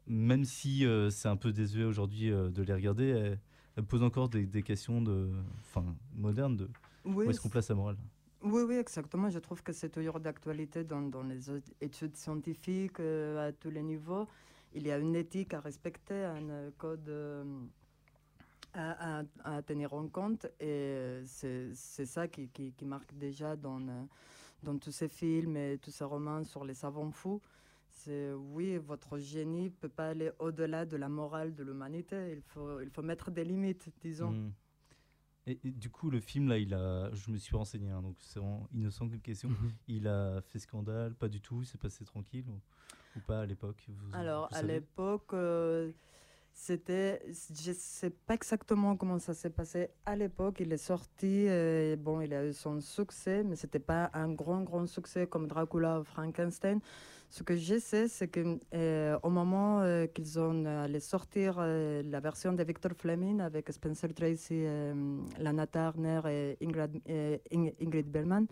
[0.07, 3.41] même si c'est un peu désuet aujourd'hui de les regarder, elles,
[3.77, 5.31] elles posent encore des, des questions de,
[5.63, 6.71] enfin, modernes de
[7.07, 7.97] Oui, où est-ce qu'on place la morale.
[8.45, 9.31] Oui, oui, exactement.
[9.31, 14.29] Je trouve que c'est toujours d'actualité dans, les études scientifiques euh, à tous les niveaux.
[14.75, 17.43] Il y a une éthique à respecter, un euh, code euh,
[18.75, 20.47] à, tenir en compte.
[20.61, 22.51] Et c'est ça qui,
[22.83, 23.81] marque déjà dans,
[24.79, 27.41] tous ces films et tous ces romans sur les savants fous.
[27.89, 32.33] C'est oui, votre génie ne peut pas aller au-delà de la morale de l'humanité.
[32.33, 34.33] Il faut, il faut mettre des limites, disons.
[34.33, 34.53] Mm.
[35.47, 38.17] Et, et du coup, le film là, il a, je me suis renseigné, hein, donc
[38.19, 39.51] c'est vraiment innocent comme question.
[39.51, 39.73] Mhm.
[39.89, 41.61] Il a fait scandale, pas du tout.
[41.61, 42.61] Il s'est passé tranquille ou,
[43.17, 43.87] ou pas à l'époque.
[44.13, 45.93] Alors, vous à l'époque, euh,
[46.57, 50.61] C'était, je sais pas exactement comment ça s'est passé à l'époque.
[50.61, 54.63] Il est sorti, euh, bon, il a eu son succès, mais c'était pas un grand,
[54.63, 56.81] grand succès comme Dracula ou Frankenstein.
[57.37, 62.01] Ce que je sais, c'est que euh, au moment euh, qu'ils ont allé sortir euh,
[62.09, 64.94] la version de Victor Fleming avec Spencer Tracy, euh,
[65.40, 68.47] Lana Turner et Ingrid, euh, Ing- Ingrid Bergman,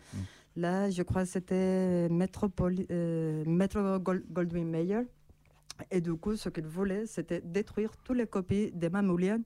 [0.56, 5.02] là, je crois que c'était Metropoli- euh, Metro Gold- Goldwyn Mayer.
[5.92, 9.42] Et du coup, ce qu'ils voulaient, c'était détruire toutes les copies des Mamoulian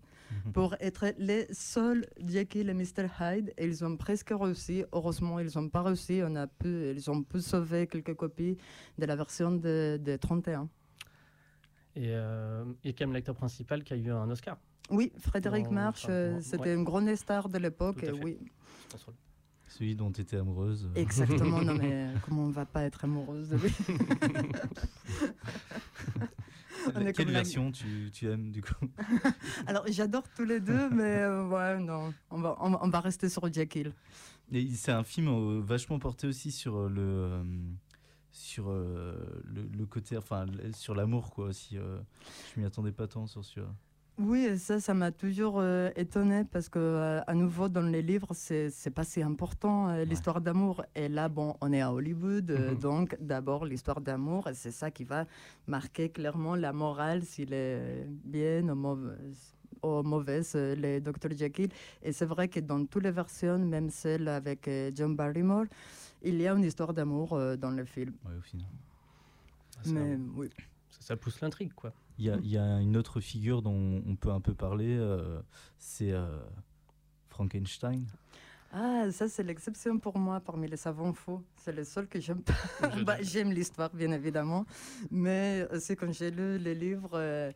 [0.52, 3.08] pour être les seuls Jekyll et Mr.
[3.20, 3.52] Hyde.
[3.58, 4.84] Et ils ont presque réussi.
[4.92, 6.20] Heureusement, ils n'ont pas réussi.
[6.24, 8.56] On a pu, ils ont pu sauver quelques copies
[8.98, 10.68] de la version de, de 31.
[11.96, 14.58] Et euh, il y a quand même l'acteur principal qui a eu un Oscar.
[14.90, 16.42] Oui, Frédéric March, euh, ouais.
[16.42, 18.04] c'était une grande star de l'époque.
[18.04, 18.12] Et.
[18.12, 18.38] Oui.
[19.68, 20.88] Celui dont tu étais amoureuse.
[20.94, 21.60] exactement.
[21.60, 23.72] non, mais comment on va pas être amoureuse de lui?
[26.94, 28.74] On est Quelle version tu, tu aimes du coup
[29.66, 33.00] Alors, j'adore tous les deux, mais euh, ouais, non, on va, on, va- on va
[33.00, 33.92] rester sur Jekyll.
[34.52, 37.44] Et C'est un film euh, vachement porté aussi sur euh, le euh,
[38.30, 40.44] sur le, le côté enfin
[40.74, 41.76] sur l'amour quoi aussi.
[41.76, 43.72] je m'y attendais pas tant sur celui-là.
[44.18, 48.32] Oui, ça, ça m'a toujours euh, étonné parce que, euh, à nouveau, dans les livres,
[48.32, 50.82] c'est pas si important euh, l'histoire d'amour.
[50.94, 52.78] Et là, bon, on est à Hollywood, euh, Mhm.
[52.78, 55.26] donc d'abord l'histoire d'amour, et c'est ça qui va
[55.66, 58.66] marquer clairement la morale, s'il est bien
[59.82, 61.36] ou mauvaise, euh, les Dr.
[61.36, 61.68] Jekyll.
[62.02, 65.66] Et c'est vrai que dans toutes les versions, même celle avec John Barrymore,
[66.22, 68.14] il y a une histoire d'amour dans le film.
[68.24, 68.66] Ouais, au final.
[69.88, 70.48] Mais oui.
[70.88, 71.92] ça, ça pousse l'intrigue, quoi.
[72.18, 74.96] Il y, a, il y a une autre figure dont on peut un peu parler,
[74.96, 75.40] euh,
[75.78, 76.38] c'est euh,
[77.28, 78.06] Frankenstein.
[78.72, 81.42] Ah, ça, c'est l'exception pour moi parmi les savants fous.
[81.56, 82.54] C'est le seul que j'aime pas.
[83.04, 84.66] Bah, j'aime l'histoire, bien évidemment.
[85.10, 87.52] Mais aussi, quand j'ai lu les livres, euh,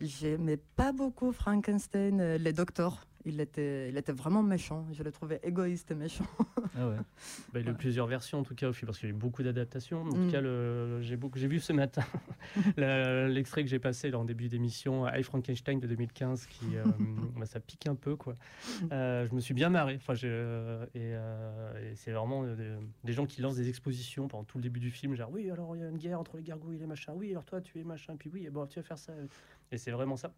[0.00, 3.06] j'aimais pas beaucoup Frankenstein, euh, le docteur.
[3.24, 4.86] Il était, il était vraiment méchant.
[4.92, 6.24] Je le trouvais égoïste et méchant.
[6.76, 6.96] Ah ouais.
[7.52, 9.12] Bah, il y a eu plusieurs versions en tout cas au film parce qu'il y
[9.12, 10.00] a eu beaucoup d'adaptations.
[10.02, 10.10] En Mm.
[10.26, 12.02] tout cas, le- j'ai beaucoup, j'ai vu ce matin
[12.76, 16.84] l'extrait que j'ai passé là, en début d'émission, I Frankenstein de 2015, qui euh,
[17.36, 18.36] bah, ça pique un peu quoi.
[18.90, 19.96] Euh, je me suis bien marré.
[19.96, 22.70] Enfin, j'ai, euh, et, euh, et c'est vraiment euh, des,
[23.04, 25.76] des gens qui lancent des expositions pendant tout le début du film, genre oui alors
[25.76, 27.14] il y a une guerre entre les gargouilles et les machins.
[27.16, 28.16] Oui alors toi tu es machin.
[28.16, 29.12] Puis oui et bon tu vas faire ça.
[29.70, 30.32] Et c'est vraiment ça.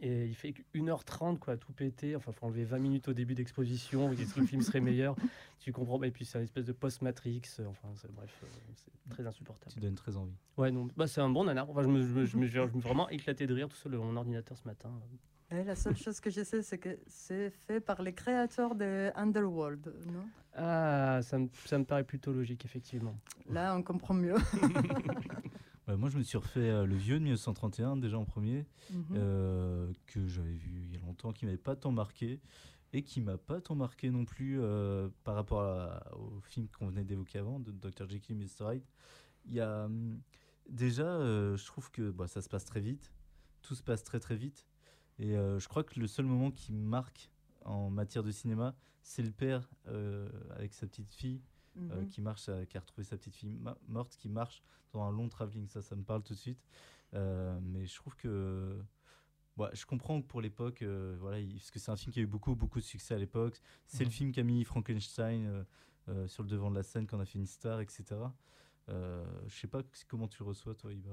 [0.00, 2.16] Et il fait 1h30, quoi, tout péter.
[2.16, 4.14] Enfin, faut enlever 20 minutes au début d'exposition.
[4.14, 5.14] que le film serait meilleur.
[5.60, 6.02] Tu comprends.
[6.02, 7.42] Et puis, c'est une espèce de post-Matrix.
[7.60, 9.72] euh, Enfin, c'est- bref, euh, c'est très insupportable.
[9.72, 10.34] Tu donnes très envie.
[10.56, 11.70] Ouais, non, bah, c'est un bon nanar.
[11.70, 13.76] Enfin, je me, je me- je me- je me suis vraiment éclaté de rire tout
[13.76, 14.90] seul mon ordinateur ce matin.
[15.52, 19.12] Et la seule chose que je sais, c'est que c'est fait par les créateurs de
[19.14, 19.94] Underworld.
[20.06, 20.24] Non?
[20.56, 23.14] Ah, ça me, ça me paraît plutôt logique, effectivement.
[23.48, 24.34] Là, on comprend mieux.
[25.88, 29.04] Ouais, moi, je me suis refait euh, le vieux de 1931 déjà en premier, Mhm.
[29.16, 32.40] euh, que j'avais vu il y a longtemps, qui m'avait pas tant marqué
[32.92, 36.86] et qui m'a pas tant marqué non plus euh, par rapport à- au film qu'on
[36.88, 38.08] venait d'évoquer avant, de Dr.
[38.08, 38.74] Jekyll et Mr.
[38.74, 38.84] Hyde.
[39.46, 40.20] Il y a hum,
[40.68, 43.12] déjà, euh, je trouve que bah, ça se passe très vite,
[43.62, 44.68] tout se passe très très vite,
[45.18, 47.28] et euh, je crois que le seul moment qui marque
[47.64, 49.68] en matière de cinéma, c'est le père
[50.56, 51.40] avec sa petite fille
[51.76, 52.08] euh, Mhm.
[52.08, 53.56] qui marche, euh, qui a retrouvé sa petite fille
[53.88, 55.66] morte, qui marche dans un long travelling.
[55.68, 56.60] Ça, ça me parle tout de suite.
[57.14, 58.82] Euh, mais je trouve que.
[59.72, 60.82] je comprends que pour l'époque,
[61.18, 63.18] voilà, il- parce que c'est un film qui a eu beaucoup, beaucoup de succès à
[63.18, 63.60] l'époque.
[63.86, 64.12] C'est le Mhm.
[64.12, 65.64] film qui a mis Frankenstein
[66.26, 68.16] sur le devant de la scène, qu'on a fait une star, etc.
[68.88, 69.24] Je
[69.60, 71.10] sais pas comment tu reçois, toi, Iba,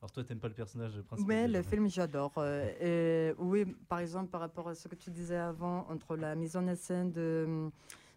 [0.00, 2.32] Alors, toi, t'aimes pas le personnage principal Mais déjà, le film, j'adore.
[2.36, 6.54] Euh, oui, par exemple, par rapport à ce que tu disais avant, entre la mise
[6.56, 7.70] en scène de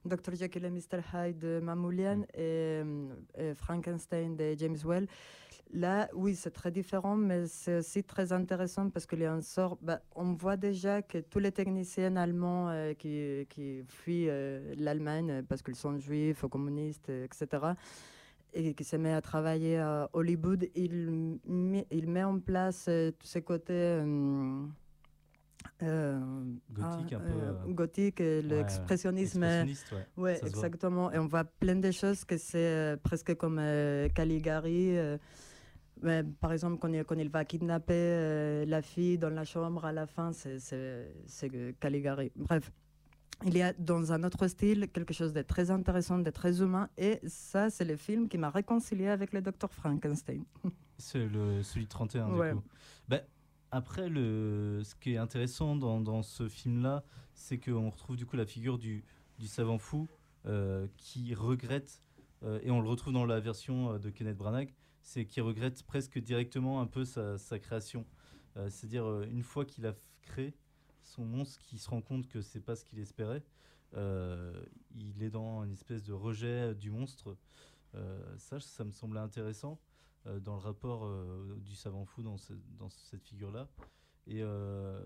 [0.05, 0.35] Dr.
[0.35, 1.01] Jekyll et Mr.
[1.13, 5.07] Hyde de Mamoulian et, hum, et Frankenstein de James Well,
[5.73, 9.77] là, oui, c'est très différent, mais c'est aussi très intéressant parce a un sort.
[9.81, 15.31] bah, on voit déjà que tous les techniciens allemands euh, qui, qui fuient euh, l'Allemagne
[15.31, 17.73] euh, parce qu'ils sont juifs, communistes, euh, etc.,
[18.51, 21.37] et qui se met à travailler à Hollywood, il,
[21.91, 24.01] il met en place euh, tous ces côtés
[25.83, 26.19] euh,
[26.71, 29.43] Gothique, ah, un peu, euh, euh, gothique, euh, l'expressionnisme.
[29.43, 31.11] expressionniste, ouais, ouais, exactement.
[31.11, 34.95] Et on voit plein de choses que c'est presque comme euh, Caligari.
[36.01, 39.91] mais par exemple, quand il, quand il va kidnapper la fille dans la chambre à
[39.91, 42.31] la fin, c'est- Caligari.
[42.35, 42.71] Bref,
[43.45, 46.89] il y a dans un autre style quelque chose de très intéressant, de très humain.
[46.97, 50.43] Et ça, c'est le film qui m'a réconcilié avec le docteur Frankenstein.
[50.97, 51.29] C'est
[51.63, 52.49] celui de 31, Ouais.
[52.49, 52.63] du coup.
[53.07, 53.21] Ben,
[53.71, 57.03] après, le, ce qui est intéressant dans, dans ce film-là,
[57.33, 59.03] c'est qu'on retrouve du coup la figure du,
[59.37, 60.07] du savant fou
[60.45, 62.01] euh, qui regrette,
[62.43, 65.83] euh, et on le retrouve dans la version euh, de Kenneth Branagh, c'est qui regrette
[65.83, 68.05] presque directement un peu sa, sa création.
[68.67, 70.53] C'est-à-dire, une fois qu'il a créé
[71.01, 73.41] son monstre, qu'il se rend compte que c'est pas ce qu'il espérait,
[73.93, 77.37] il est dans une espèce de rejet du monstre.
[78.37, 79.79] Ça, ça me semblait intéressant
[80.25, 83.67] dans le rapport euh, du savant fou dans, ce- dans cette figure-là.
[84.27, 85.01] Et euh,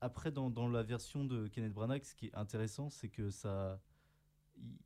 [0.00, 3.80] après, dans, la version de Kenneth Branagh, ce qui est intéressant, c'est que ça,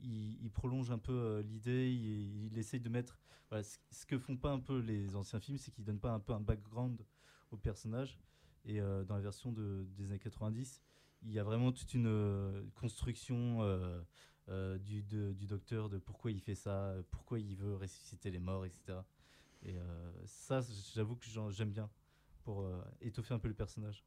[0.00, 3.18] il, prolonge un peu euh, l'idée, il, essaye de mettre.
[3.50, 6.34] Ce, que font pas un peu les anciens films, c'est qu'ils donnent pas un peu
[6.34, 7.02] un background
[7.50, 8.18] au personnage.
[8.64, 10.82] Et euh, dans la version de, des années 90,
[11.22, 14.02] il y a vraiment toute une euh, construction euh,
[14.50, 18.98] euh, du docteur de pourquoi il fait ça, pourquoi il veut ressusciter les morts, etc.
[19.64, 19.82] Et euh,
[20.26, 20.60] ça,
[20.94, 21.88] j'avoue que j'aime bien
[22.44, 24.04] pour euh, étoffer un peu le personnage.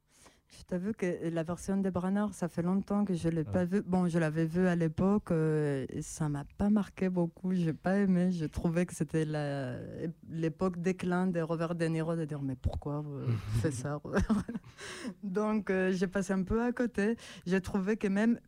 [0.57, 3.51] Je t'avoue que la version de Branagh, ça fait longtemps que je ne l'ai Ah
[3.51, 3.81] pas vue.
[3.83, 7.53] Bon, je l'avais vue à l'époque, euh, et ça m'a pas marqué beaucoup.
[7.53, 8.31] J'ai pas aimé.
[8.33, 9.25] Je trouvais que c'était
[10.29, 13.19] l'époque déclin de Robert De Niro de dire mais pourquoi vous
[13.61, 14.01] faites ça
[15.23, 17.15] Donc euh, j'ai passé un peu à côté.
[17.45, 18.39] J'ai trouvé que même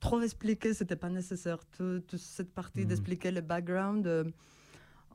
[0.00, 1.64] trop expliquer, c'était pas nécessaire.
[1.76, 2.88] Tout- Toute cette partie Mhm.
[2.88, 4.32] d'expliquer le background.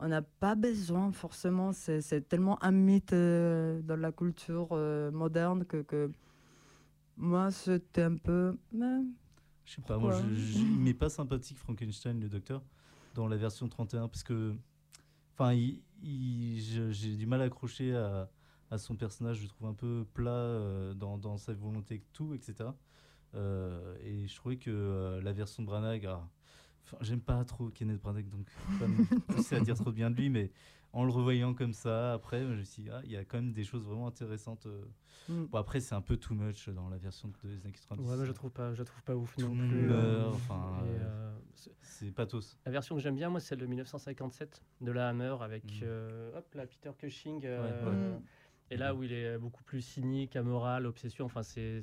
[0.02, 5.64] On n'a pas besoin forcément, c'est tellement un mythe euh, dans la culture euh, moderne
[5.64, 6.10] que, que
[7.16, 8.56] moi c'était un peu.
[8.72, 9.00] mais
[9.64, 12.62] Je sais pas, moi, je, je- m'est pas sympathique Frankenstein, le docteur,
[13.14, 14.54] dans la version 31, parce que.
[15.34, 15.56] Enfin,
[16.02, 18.28] j'ai du mal à accrocher à,
[18.70, 22.74] à son personnage, je trouve un peu plat euh, dans, dans sa volonté, tout, etc.
[24.04, 26.04] Et je trouvais que la version de Branagh.
[26.06, 26.28] ah,
[26.84, 28.46] enfin, J'aime pas trop Kenneth Branagh, donc
[28.78, 30.50] pas me pousser à dire trop de bien de lui, mais
[30.92, 33.38] en le revoyant comme ça, après, je me suis dit, ah, il y a quand
[33.38, 34.66] même des choses vraiment intéressantes.
[34.66, 34.84] euh.
[35.28, 35.44] Mm.
[35.46, 38.06] Bon, après, c'est un peu too much dans la version des années 90.
[38.10, 39.86] Ouais, mais je trouve pas, je trouve pas ouf Tout non plus.
[39.86, 41.38] meurt, enfin, Et, euh, euh,
[41.82, 42.58] c'est- pathos.
[42.66, 45.84] la version que j'aime bien, moi, c'est celle de 1957 de la Hammer avec Mm.
[45.84, 47.40] euh, hop, là, Peter Cushing.
[47.40, 47.46] ouais.
[47.48, 48.22] euh, Mm.
[48.70, 51.82] Et là où il est beaucoup plus cynique, amoral, obsession, enfin, c'est.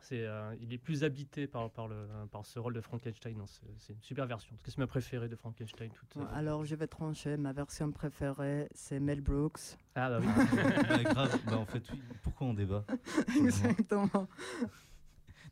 [0.00, 3.42] C'est- c'est, euh, il est plus habité par, par, le, par ce rôle de Frankenstein.
[3.46, 4.50] C'est c'est une super version.
[4.52, 5.90] Parce que c'est ma préférée de Frankenstein.
[5.92, 7.36] Toute, euh, Alors je vais trancher.
[7.36, 9.76] Ma version préférée, c'est Mel Brooks.
[9.94, 10.26] Ah bah oui.
[10.88, 12.02] Bah, grave, bah, en fait, oui.
[12.22, 12.84] Pourquoi on débat
[13.36, 14.28] Exactement.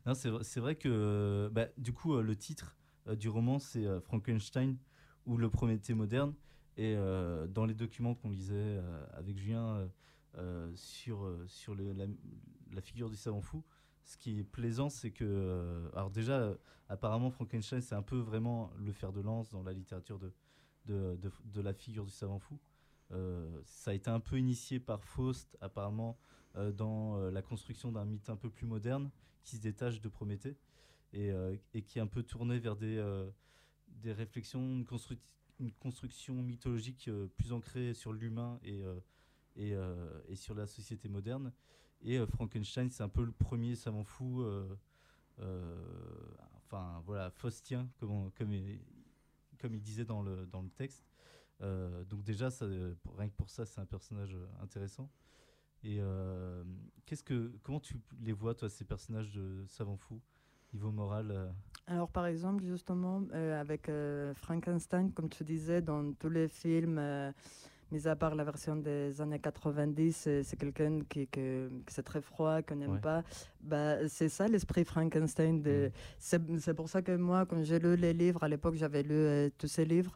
[0.05, 3.59] Non, c'est vrai, c'est vrai que bah, du coup, euh, le titre euh, du roman,
[3.59, 4.77] c'est euh, Frankenstein
[5.25, 6.33] ou le Prométhée moderne.
[6.77, 9.89] Et euh, dans les documents qu'on lisait euh, avec Julien
[10.75, 12.05] sur, euh, sur le- la,
[12.71, 13.63] la figure du savant fou,
[14.07, 15.25] ce qui est plaisant, c'est que.
[15.25, 16.55] euh, alors, déjà, euh,
[16.87, 20.31] apparemment, Frankenstein, c'est un peu vraiment le fer de lance dans la littérature de,
[20.85, 22.57] de, de- la figure du savant fou.
[23.11, 26.17] Euh, ça a été un peu initié par Faust, apparemment,
[26.73, 29.11] dans la construction d'un mythe un peu plus moderne
[29.43, 30.57] qui se détache de Prométhée
[31.13, 31.31] et,
[31.85, 32.97] qui est un peu tourné vers des,
[33.89, 34.85] des réflexions, une,
[35.59, 38.81] une construction mythologique plus ancrée sur l'humain et,
[39.55, 39.75] et,
[40.29, 41.51] et sur la société moderne.
[42.01, 44.77] Et euh, Frankenstein, c'est un peu le premier savant fou, euh,
[45.39, 45.75] euh,
[46.57, 51.03] enfin voilà, faustien, comme, comme, il, disait dans le, dans le texte.
[51.59, 52.49] Donc déjà,
[53.17, 55.09] rien que pour ça, c'est un personnage intéressant.
[55.83, 55.99] Et
[57.05, 60.21] qu'est-ce que, comment tu les vois, toi, ces personnages de savants fous,
[60.73, 61.51] niveau moral
[61.87, 63.89] Alors, par exemple, justement, avec
[64.35, 66.99] Frankenstein, comme tu disais, dans tous les films,
[67.91, 72.03] mis à part la version des années 90, c'est c'est quelqu'un qui, que, que c'est
[72.03, 72.99] très froid, qu'on n'aime Ouais.
[72.99, 73.23] pas.
[73.61, 75.61] Bah, c'est ça l'esprit Frankenstein.
[75.61, 75.91] de-.
[76.19, 79.13] C'est c'est pour ça que moi, quand j'ai lu les livres, à l'époque, j'avais lu
[79.15, 80.15] euh, tous ces livres.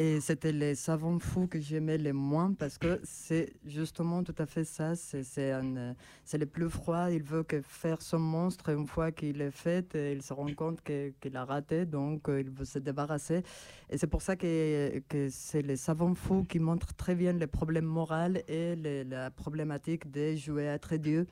[0.00, 4.46] Et c'était les savants fous que j'aimais les moins parce que c'est justement tout à
[4.46, 4.94] fait ça.
[4.94, 7.10] C'est c'est le plus froid.
[7.10, 8.68] Il veut que faire son monstre.
[8.68, 11.84] Une fois qu'il est fait, il se rend compte qu'il a raté.
[11.84, 13.42] Donc, euh, il veut se débarrasser.
[13.90, 17.48] Et c'est pour ça que, que c'est les savants fous qui montrent très bien les
[17.48, 21.26] problèmes moraux et les- la problématique de jouer à être Dieu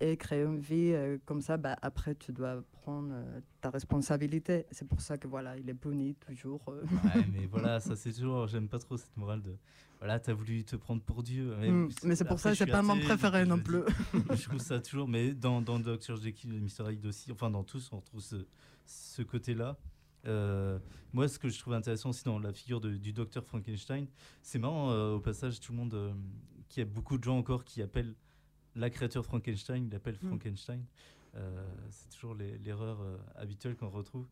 [0.00, 1.56] et créer une vie euh, comme ça.
[1.56, 4.66] Bah, après, tu dois prendre euh, ta responsabilité.
[4.70, 6.62] C'est pour ça que voilà, il est puni toujours.
[6.68, 6.82] euh.
[7.04, 8.46] Ouais, mais voilà, ça c'est toujours.
[8.46, 9.56] J'aime pas trop cette morale de.
[9.98, 11.54] Voilà, t'as voulu te prendre pour Dieu.
[11.56, 13.82] Mm, mais c'est pour ça que c'est pas mon préféré non plus.
[14.34, 15.08] je trouve ça toujours.
[15.08, 16.16] Mais dans, dans Dr.
[16.16, 16.92] Jekyll et Mr.
[16.92, 18.46] Hyde aussi, enfin dans tous, on retrouve ce,
[18.86, 19.76] ce côté-là.
[20.26, 20.78] Euh,
[21.12, 24.06] moi, ce que je trouve intéressant aussi dans la figure de- du docteur Frankenstein,
[24.42, 26.12] c'est marrant euh, au passage, tout le monde, euh,
[26.68, 28.14] qui a beaucoup de gens encore qui appellent
[28.78, 30.28] la créature Frankenstein, il l'appelle Mm.
[30.28, 30.84] Frankenstein.
[31.34, 34.26] Euh, c'est toujours l'erreur euh, habituelle qu'on retrouve.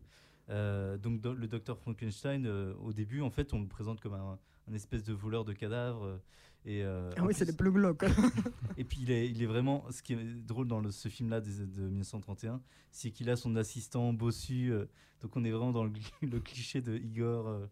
[0.49, 2.47] Euh, donc do- le docteur Frankenstein,
[2.81, 4.39] au début, en fait, on le présente comme un,
[4.69, 6.05] un espèce de voleur de cadavres.
[6.05, 6.19] euh,
[6.65, 8.05] et, euh, Ah oui, c'est le plus glauque.
[8.77, 11.41] et puis il est, il est vraiment, ce qui est drôle dans le- ce film-là
[11.41, 12.61] des- de 1931,
[12.91, 14.73] c'est qu'il a son assistant bossu.
[14.73, 14.87] euh,
[15.21, 15.93] donc on est vraiment dans le,
[16.23, 17.67] le cliché de Igor, euh,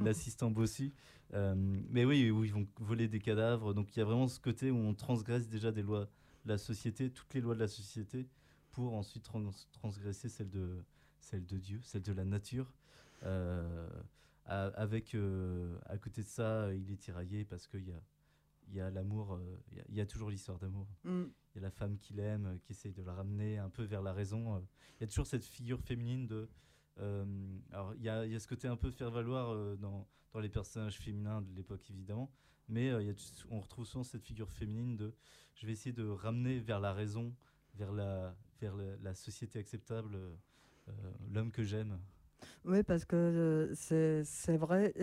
[0.00, 0.92] l'assistant bossu.
[1.32, 3.72] Mais oui, où ils vont voler des cadavres.
[3.74, 6.08] Donc il y a vraiment ce côté où on transgresse déjà des lois
[6.44, 8.28] de la société, toutes les lois de la société,
[8.72, 10.82] pour ensuite trans- transgresser celles de,
[11.20, 12.72] celles de Dieu, celles de la nature.
[14.46, 18.02] Avec, euh, à côté de ça, il est tiraillé parce qu'il y a,
[18.68, 20.86] il y a l'amour, euh, il y a- il y, a toujours l'histoire d'amour.
[21.04, 21.24] Mm.
[21.24, 23.84] Il y a la femme qu'il aime, euh, qui essaye de la ramener un peu
[23.84, 24.58] vers la raison.
[24.98, 26.48] Il y a toujours cette figure féminine de.
[26.98, 29.76] euh, alors, il y, a, il y a ce côté un peu faire valoir euh,
[29.76, 32.30] dans, dans les personnages féminins de l'époque, évidemment.
[32.68, 33.14] Mais euh, y a,
[33.50, 35.14] on retrouve souvent cette figure féminine de.
[35.54, 37.34] Je vais essayer de ramener vers la raison,
[37.74, 40.18] vers la, vers la, la société acceptable,
[41.30, 41.98] l'homme que j'aime.
[42.66, 44.94] Oui, parce que euh, c'est vrai,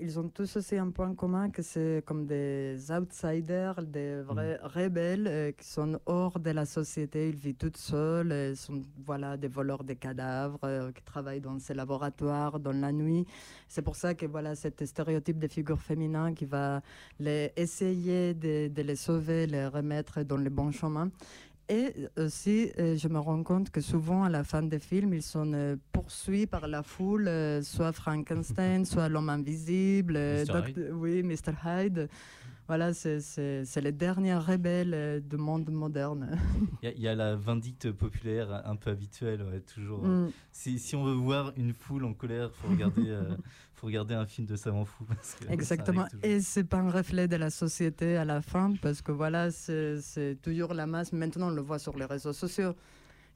[0.00, 5.28] ils ont tous aussi un point commun que c'est comme des outsiders, des vrais rebelles
[5.28, 7.28] euh, qui sont hors de la société.
[7.28, 11.58] Ils vivent toutes seuls, ils sont voilà, des voleurs de cadavres euh, qui travaillent dans
[11.58, 13.24] ces laboratoires dans la nuit.
[13.68, 16.82] C'est pour ça que voilà, cet stéréotype de figure féminin qui va
[17.20, 21.10] les essayer de, de les sauver, les remettre dans le bon chemin.
[21.68, 25.22] Et aussi, euh, je me rends compte que souvent, à la fin des films, ils
[25.22, 30.68] sont euh, poursuivis par la foule, euh, soit Frankenstein, soit l'homme invisible, euh, Mr.
[30.70, 30.90] Hyde.
[30.94, 31.52] oui, Mr.
[31.64, 32.08] Hyde.
[32.68, 33.20] Voilà, c'est-
[33.80, 36.36] les derniers rebelles euh, du monde moderne.
[36.82, 40.04] Il y, a- il y a la vindicte populaire un peu habituelle, ouais, toujours.
[40.04, 40.30] euh, Mm.
[40.52, 43.36] Si, si on veut voir une foule en colère, faut regarder, euh,
[43.76, 45.04] faut regarder un film de savant fou.
[45.08, 46.06] parce que ça Exactement.
[46.22, 50.36] Et c'est pas un reflet de la société à la fin, parce que voilà, c'est
[50.42, 51.12] toujours la masse.
[51.12, 52.74] Maintenant, on le voit sur les réseaux sociaux.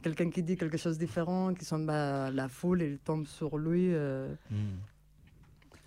[0.03, 3.26] Quelqu'un qui dit quelque chose de différent, qui s'en bat à la foule, il tombe
[3.26, 3.93] sur lui.
[3.93, 4.57] euh, Mm.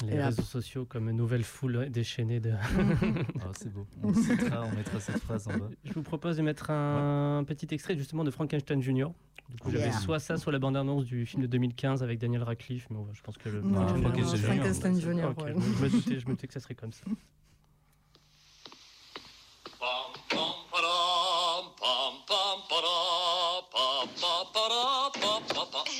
[0.07, 2.51] Les Et réseaux sociaux comme nouvelle foule déchaînée de.
[3.41, 3.87] Ah, c'est beau.
[4.03, 5.69] On le citera, on mettra cette phrase en bas.
[5.85, 9.07] Je vous propose de mettre un petit extrait justement de Frankenstein Jr.
[9.53, 9.99] Du coup, j'avais Yeah.
[9.99, 13.21] soit ça, soit la bande-annonce du film de 2015 avec Daniel Radcliffe, mais ouais, je
[13.21, 13.87] pense que le Non, Ah,
[14.37, 15.01] Frankenstein ouais.
[15.01, 17.05] Je me doutais, je me doutais que ça serait comme ça.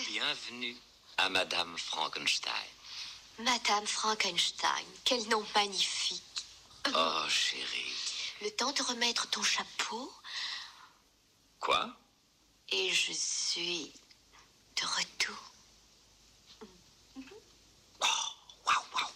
[0.09, 0.75] Bienvenue
[1.17, 2.51] à Madame Frankenstein.
[3.39, 6.23] Madame Frankenstein, quel nom magnifique.
[6.95, 7.93] Oh, chérie.
[8.41, 10.11] Le temps de remettre ton chapeau
[11.59, 11.89] Quoi?
[12.71, 13.91] Et je suis
[14.75, 15.53] de retour.
[17.99, 18.09] Waouh,
[18.65, 19.11] waouh, waouh.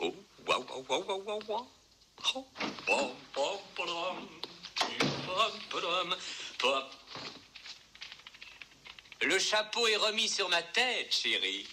[0.00, 0.14] Oh,
[0.46, 1.66] waouh, waouh, waouh, waouh, waouh, waouh.
[2.34, 2.46] Oh,
[2.86, 4.28] pom, pom, padam,
[5.26, 6.16] pom, padam,
[6.58, 6.84] pom.
[9.22, 11.66] Le chapeau est remis sur ma tête, chérie.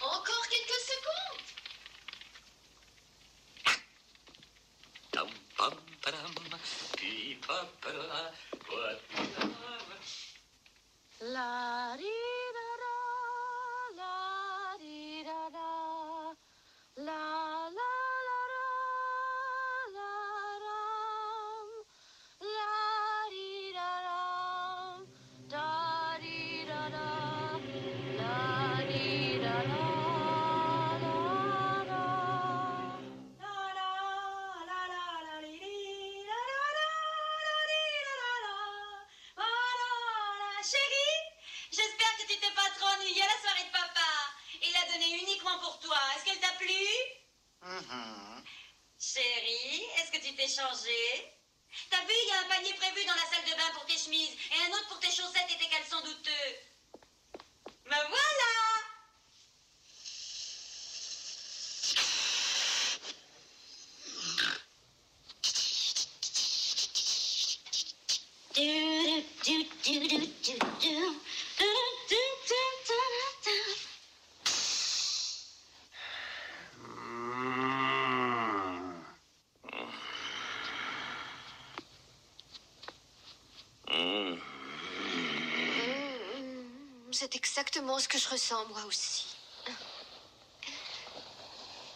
[0.00, 1.42] Encore quelques secondes.
[5.12, 5.74] Tam, pam,
[6.96, 8.32] pi, pam, padam,
[11.40, 11.96] La
[88.00, 89.26] ce que je ressens moi aussi.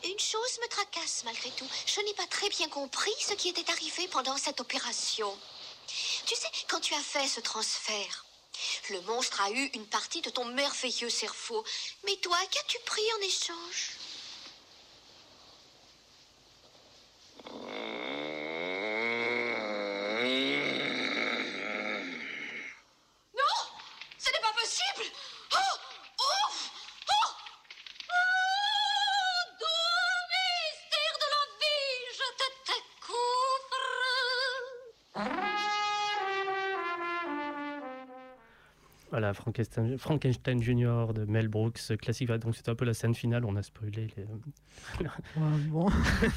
[0.04, 1.66] Une chose me tracasse malgré tout.
[1.86, 5.36] Je n'ai pas très bien compris ce qui était arrivé pendant cette opération.
[6.26, 8.26] Tu sais, quand tu as fait ce transfert,
[8.90, 11.64] le monstre a eu une partie de ton merveilleux cerveau.
[12.04, 13.92] Mais toi, qu'as-tu pris en échange?
[39.34, 42.30] Frankenstein, Frankenstein Junior de Mel Brooks, euh, classique.
[42.30, 44.08] Donc c'était un peu la scène finale, on a spoilé.
[44.16, 44.24] Les...
[44.24, 45.08] Ouais,
[45.68, 45.86] bon.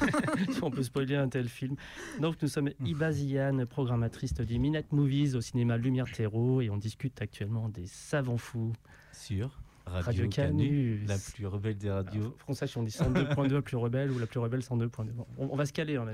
[0.61, 1.75] on peut spoiler un tel film.
[2.19, 6.77] Donc nous sommes Iba Ziane, programmatrice des Minute Movies au cinéma Lumière Terreau et on
[6.77, 8.73] discute actuellement des savants fous.
[9.13, 12.35] Sur Radio, Radio Canu, la plus rebelle des radios.
[12.39, 15.11] Français, si on dit 102.2 la plus rebelle ou la plus rebelle 102.2.
[15.13, 16.13] Bon, on, on va se caler, hein, là.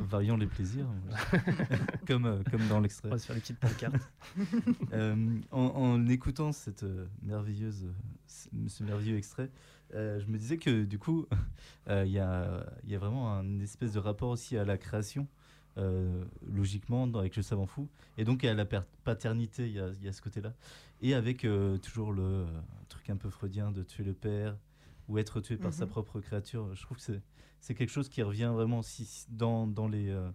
[0.00, 0.86] Varions les plaisirs,
[2.06, 3.08] comme, euh, comme dans l'extrait.
[3.08, 3.94] on va se faire les petites pancartes.
[4.92, 7.86] Euh, en, en écoutant cette euh, merveilleuse,
[8.26, 9.50] ce merveilleux extrait,
[9.94, 11.26] euh, je me disais que du coup,
[11.88, 15.26] euh, il y, a, y a vraiment un espèce de rapport aussi à la création,
[15.76, 18.64] euh, logiquement, avec le savant fou, et donc à la
[19.04, 20.54] paternité, il y a, il y a ce côté-là,
[21.02, 22.46] et avec euh, toujours le euh,
[22.88, 24.56] truc un peu freudien de tuer le père
[25.08, 25.90] ou être tué par sa Mhm.
[25.92, 26.74] propre créature.
[26.74, 27.02] Je trouve que
[27.60, 30.30] c'est- quelque chose qui revient vraiment si, si- dans, dans, les, euh,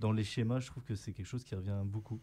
[0.00, 2.20] dans les schémas, je trouve que c'est quelque chose qui revient beaucoup.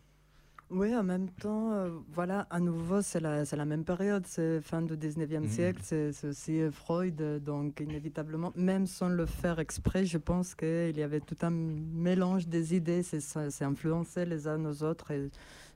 [0.74, 4.96] Oui, en même temps, euh, voilà, à nouveau, c'est la, même période, c'est fin du
[4.96, 5.48] 19e Mhm.
[5.50, 11.04] siècle, c'est aussi Freud, donc inévitablement, même sans le faire exprès, je pense qu'il y
[11.04, 15.30] avait tout un mélange des idées, c'est influencé les uns aux autres, et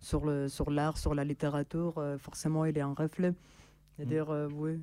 [0.05, 3.33] sur le sur l'art, sur la littérature, euh, forcément, il a un reflet.
[3.95, 4.79] C'est-à-dire, euh, oui.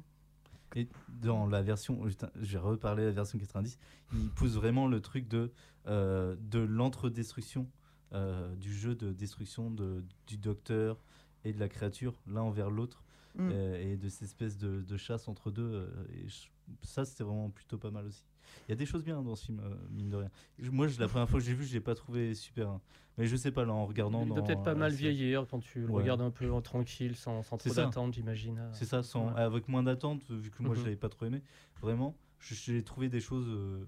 [0.75, 2.01] Et dans la version,
[2.41, 3.79] j'ai reparlé la version 90,
[4.15, 5.53] il pousse vraiment le truc de,
[5.87, 7.69] euh, de l'entre-destruction,
[8.15, 11.05] euh, du jeu de destruction de, du docteur
[11.45, 13.05] et de la créature, l'un envers l'autre,
[13.35, 13.49] Mm.
[13.51, 15.89] euh, et de cette espèce de, de chasse entre deux.
[16.13, 16.49] et je-
[16.83, 18.25] ça, c'était vraiment plutôt pas mal aussi.
[18.69, 20.31] Il y a des choses bien dans ce film, euh, mine de rien.
[20.59, 22.69] Je- Moi, je- la première fois que j'ai vu, je l'ai pas trouvé super.
[22.69, 22.81] hein.
[23.19, 24.23] Mais je sais pas, là, en regardant.
[24.23, 26.03] Il doit peut-être pas euh, mal vieillir quand tu le Ouais.
[26.03, 28.59] regardes un peu en tranquille, sans, sans trop d'attente, j'imagine.
[28.59, 28.71] euh.
[28.73, 29.41] C'est ça, sans, Ouais.
[29.43, 30.85] avec moins d'attente, vu que moi je Mhm.
[30.87, 31.43] l'avais pas trop aimé.
[31.83, 33.85] Vraiment, j'ai trouvé des choses euh,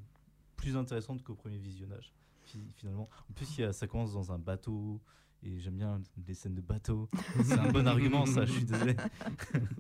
[0.57, 2.13] plus intéressantes qu'au premier visionnage,
[2.45, 3.09] fi- finalement.
[3.31, 5.01] En plus, il y a, ça commence dans un bateau,
[5.43, 7.09] et j'aime bien les scènes de bateau.
[7.45, 8.95] C'est un bon argument, ça, je suis désolé.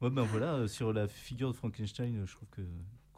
[0.00, 2.62] ouais, ben voilà, sur la figure de Frankenstein, je trouve que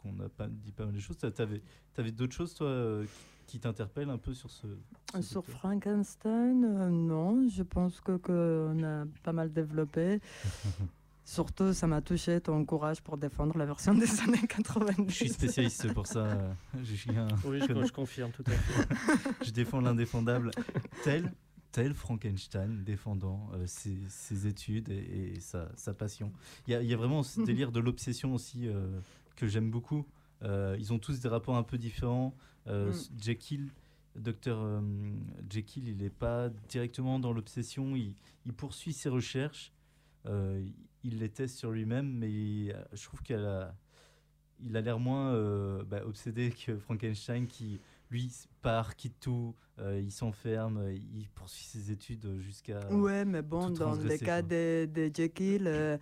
[0.03, 1.17] qu'on n'a pas dit pas mal de choses.
[1.17, 1.61] T'avais
[1.97, 3.05] avais, d'autres choses, toi, euh,
[3.47, 4.67] qui t'interpellent un peu sur ce.
[5.15, 10.19] ce Sur docteur Frankenstein, euh, non, je pense que qu'on a pas mal développé.
[11.25, 15.07] Surtout, ça m'a touché ton courage pour défendre la version des années 90.
[15.09, 16.25] Je suis spécialiste pour ça.
[16.25, 17.27] euh, Je suis un.
[17.45, 18.87] Oui, je, confirme tout à fait.
[19.45, 20.51] je défends l'indéfendable,
[21.05, 21.31] tel,
[21.71, 26.29] tel Frankenstein défendant euh, ses, ses études et, et sa, sa passion.
[26.67, 28.99] Il y, a- il y a vraiment ce délire de l'obsession aussi euh,
[29.35, 30.05] que j'aime beaucoup.
[30.43, 32.35] Euh, ils ont tous des rapports un peu différents.
[32.67, 33.21] Euh, Mm.
[33.21, 33.69] Jekyll,
[34.15, 34.81] docteur euh,
[35.49, 37.95] Jekyll, il n'est pas directement dans l'obsession.
[37.95, 38.13] Il,
[38.45, 39.71] il poursuit ses recherches.
[40.25, 43.75] Il- les teste sur lui-même, mais il- je trouve qu'il a,
[44.61, 48.31] il a l'air moins euh, bah, obsédé que Frankenstein qui lui
[48.61, 52.87] part, quitte tout, euh, il s'enferme, il poursuit ses études jusqu'à.
[52.93, 55.97] Ouais, mais bon, dans le cas de, de Jekyll, euh,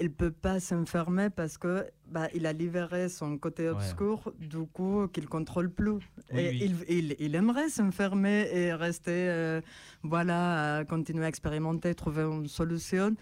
[0.00, 3.70] il peut pas s'enfermer parce que bah, il a libéré son côté Ouais.
[3.70, 5.92] obscur, du coup, qu'il contrôle plus.
[6.32, 6.74] Oui, et oui.
[6.88, 9.60] Il, il, il aimerait s'enfermer et rester, euh,
[10.02, 13.14] voilà, à continuer à expérimenter, trouver une solution.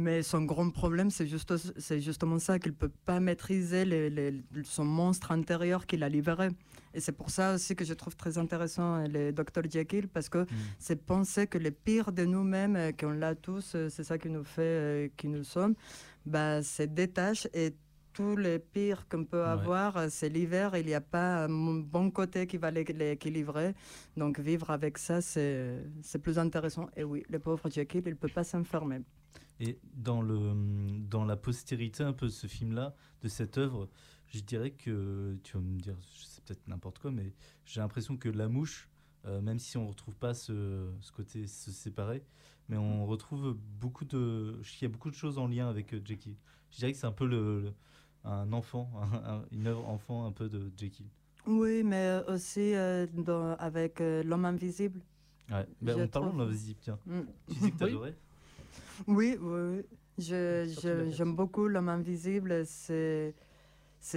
[0.00, 1.52] Mais son grand problème, c'est juste,
[1.86, 6.48] c'est justement ça, qu'il peut pas maîtriser les- les- son monstre intérieur qu'il a libéré.
[6.94, 10.28] Et c'est pour ça aussi que je trouve très intéressant euh, les Dr Jekyll, parce
[10.28, 10.46] que Mm.
[10.78, 14.30] c'est penser que les pires de nous-mêmes, euh, qu'on l'a tous, euh, c'est ça qui
[14.30, 15.74] nous fait euh, qui nous sommes,
[16.24, 17.74] bah, se détachent et
[18.12, 21.48] tous les pires qu'on peut avoir, c'est l'hiver, il n'y a pas un
[21.80, 23.74] bon côté qui va l'é- l'équilibrer.
[24.16, 26.86] Donc vivre avec ça, c'est c'est plus intéressant.
[26.96, 29.00] Et oui, le pauvre Jekyll, il ne peut pas s'enfermer.
[29.60, 30.52] Et dans, le,
[31.08, 33.88] dans la postérité un peu de ce film-là, de cette œuvre,
[34.28, 37.32] je dirais que, tu vas me dire, c'est peut-être n'importe quoi, mais
[37.64, 38.88] j'ai l'impression que La Mouche,
[39.26, 42.22] euh, même si on ne retrouve pas ce, ce côté se séparer,
[42.68, 44.60] mais on retrouve beaucoup de...
[44.80, 46.36] Il y a beaucoup de choses en lien avec euh, Jekyll.
[46.70, 47.74] Je dirais que c'est un peu le, le-
[48.24, 51.06] un enfant, un- un- une œuvre enfant un peu de Jekyll.
[51.46, 55.00] Oui, mais aussi euh, dans- avec euh, L'homme invisible.
[55.50, 55.66] Ouais.
[55.80, 56.98] Ben, parle trouve- de l'invisible, tiens.
[57.06, 57.20] Mm.
[57.48, 57.72] Tu dis que Oui.
[57.78, 58.14] t'adorais
[59.06, 59.82] Oui, oui, oui.
[60.18, 62.64] J'aime beaucoup L'homme invisible.
[62.66, 63.34] C'est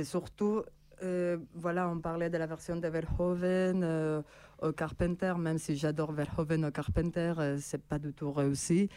[0.03, 0.63] surtout,
[1.03, 4.21] euh, voilà, on parlait de la version de Verhoeven euh,
[4.61, 8.89] au Carpenter, même si j'adore Verhoeven au Carpenter, euh, c'est pas du tout réussi.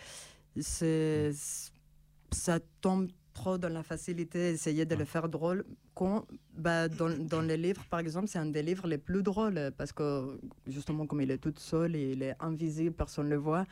[0.61, 1.33] C'est
[2.31, 5.65] ça tombe trop dans la facilité, essayer de le faire drôle.
[5.95, 6.27] contre,
[6.57, 9.93] bah, dans, dans les livres, par exemple, c'est un des livres les plus drôles parce
[9.93, 13.65] que justement, comme il est tout seul et il est invisible, personne ne le voit,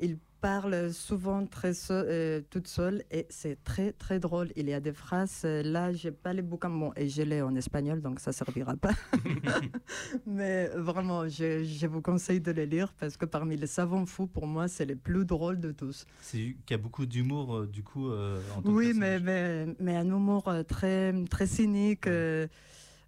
[0.00, 4.50] il parle souvent très seul, euh, toute seule et c'est très très drôle.
[4.56, 7.40] Il y a des phrases, euh, là j'ai pas les bouquins, bon, et je l'ai
[7.40, 8.90] en espagnol donc ça servira pas.
[10.26, 14.26] Mais vraiment, je, je vous conseille de les lire parce que parmi les savants fous,
[14.26, 16.06] pour moi, c'est les plus drôles de tous.
[16.20, 19.66] C'est qu'il y a beaucoup d'humour, euh, du coup, en tant que Oui, mais, mais,
[19.78, 22.08] mais un humour très, très cynique,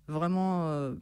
[0.06, 0.94] vraiment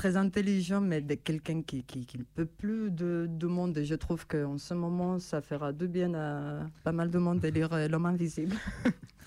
[0.00, 3.76] très intelligent, mais de quelqu'un qui qui, ne peut plus de, de monde.
[3.76, 7.40] Et je trouve qu'en ce moment, ça fera du bien à pas mal de monde
[7.40, 8.56] de lire euh, L'homme invisible.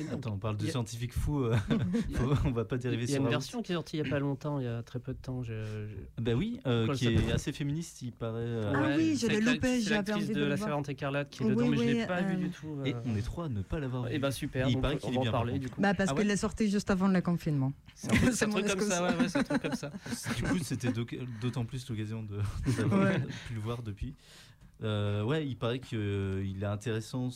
[0.00, 1.56] Et Attends, on parle de y a- scientifiques fous, euh,
[2.44, 4.08] on va pas dériver Il y a sur une version qui est sortie il n'y
[4.08, 5.42] a pas longtemps, il y a très peu de temps.
[5.42, 8.40] je- je- Bah oui, euh, qui est assez féministe, il paraît.
[8.42, 10.54] euh, Ah Ouais, oui, je l'ai la- loupé, c'est j'avais envie de, de le La
[10.56, 10.68] voir.
[10.68, 12.78] Servante écarlate qui est Oui, dedans, mais je l'ai pas vu euh, du tout.
[12.84, 13.00] Et euh.
[13.06, 14.14] on est trois à ne pas l'avoir vu.
[14.14, 15.64] Et bah super, Il donc paraît on qu'il est va en bien, par parler contre.
[15.64, 15.80] du coup.
[15.80, 17.72] Bah, parce Ah qu'il ouais est sorti juste avant le confinement.
[17.94, 19.90] C'est un truc- comme ça, ouais, c'est un truc comme ça.
[20.36, 20.92] Du coup, c'était
[21.42, 24.14] d'autant plus l'occasion de pu le voir depuis.
[24.82, 27.30] Euh, ouais, il paraît qu'il est intéressant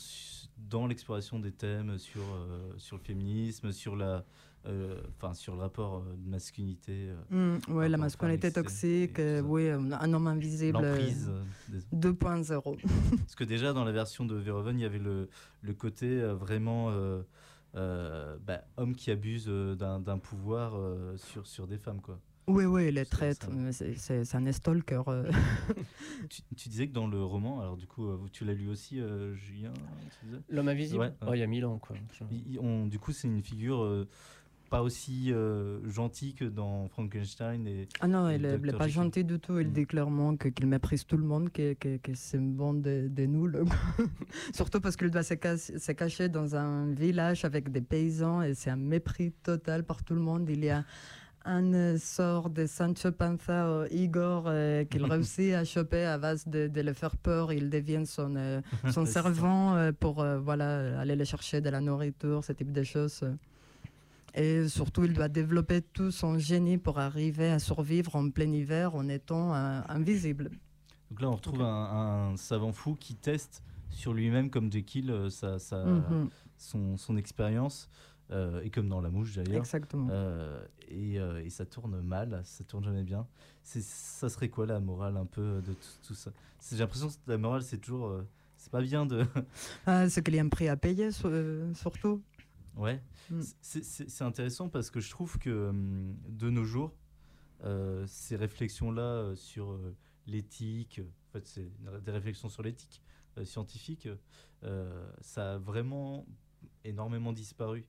[0.57, 4.23] dans l'exploration des thèmes sur, euh, sur le féminisme, sur, la,
[4.65, 9.41] euh, enfin, sur le rapport euh, de masculinité, euh, Mm, ouais, la masculinité toxique, euh,
[9.41, 11.27] oui, euh, un homme invisible euh, l'emprise.
[11.29, 12.77] euh, des- 2.0.
[13.19, 15.27] Parce que déjà, dans la version de Verhoeven, il y avait le,
[15.61, 17.21] le côté euh, vraiment euh,
[17.75, 21.99] euh, bah, homme qui abuse euh, d'un d'un pouvoir euh, sur, sur des femmes.
[22.01, 22.19] Quoi.
[22.47, 23.07] Oui, oui, il est
[23.71, 25.01] C'est un stalker.
[25.07, 25.31] euh.
[26.29, 28.99] Tu, tu disais que dans le roman, alors du coup, euh, tu l'as lu aussi,
[28.99, 29.73] euh, Julien
[30.49, 30.99] L'homme invisible?
[31.01, 31.13] Ouais.
[31.27, 31.95] Oh, il y a mille ans, quoi.
[32.61, 34.07] On- Du coup, c'est une figure euh,
[34.69, 37.67] pas aussi euh, gentille que dans Frankenstein.
[37.67, 38.77] Et, Ah non, Et il est, il est Dr.
[38.77, 39.03] pas Jekyll.
[39.03, 39.59] gentil du tout.
[39.59, 39.71] Il Mm.
[39.73, 43.25] dit clairement qu'il méprise tout le monde, que, que, que c'est une bande de, de
[43.25, 43.63] nuls.
[44.53, 48.53] Surtout parce qu'il doit se, cas- se cacher dans un village avec des paysans et
[48.53, 50.49] c'est un mépris total par tout le monde.
[50.49, 50.83] Il y a
[51.45, 56.81] un sort de Sancho Panza, Igor, euh, qu'il réussit à choper à base de, de
[56.81, 57.51] le faire peur.
[57.53, 62.43] Il devient son, euh, son servant euh, pour voilà, aller le chercher de la nourriture,
[62.43, 63.21] ce type de choses.
[64.35, 68.95] Et surtout, il doit développer tout son génie pour arriver à survivre en plein hiver
[68.95, 70.49] en étant invisible.
[71.11, 75.29] Donc là, on retrouve un, un savant fou qui teste sur lui-même, comme Jekyll, euh,
[75.29, 77.87] sa, sa- Mhm, son, son expérience,
[78.33, 79.61] euh, et comme dans La Mouche d'ailleurs.
[79.61, 80.07] Exactement.
[80.11, 83.27] Euh, et, euh, et ça tourne mal, ça tourne jamais bien.
[83.63, 86.31] C'est, ça serait quoi la morale un peu de tout, tout ça?
[86.69, 88.21] J'ai l'impression que la morale, c'est toujours.
[88.57, 89.25] c'est pas bien de.
[89.85, 91.31] Ah, c'est qu'il y a un prix à payer, sur-
[91.75, 92.21] surtout.
[92.75, 93.01] ouais.
[93.29, 93.41] Mm.
[93.61, 96.93] C'est, intéressant parce que je trouve que hum, de nos jours,
[98.07, 99.79] ces réflexions-là sur
[100.27, 101.71] l'éthique, en fait, c'est
[102.03, 103.01] des réflexions sur l'éthique
[103.43, 104.07] scientifique,
[104.63, 106.25] euh, ça a vraiment
[106.83, 107.85] énormément disparu.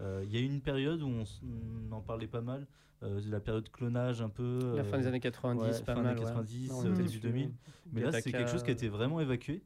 [0.00, 2.66] Euh, Il y a eu une période où on, en parlait pas mal,
[3.02, 4.74] euh, la période clonage un peu.
[4.76, 6.14] La fin euh, des années 90, ouais, pas fin mal.
[6.14, 6.26] des ouais.
[6.26, 7.46] 90, Non, on euh, était début dessus, 2000.
[7.46, 7.52] ouais.
[7.92, 9.62] Mais là, c'est quelque chose qui a été vraiment évacué,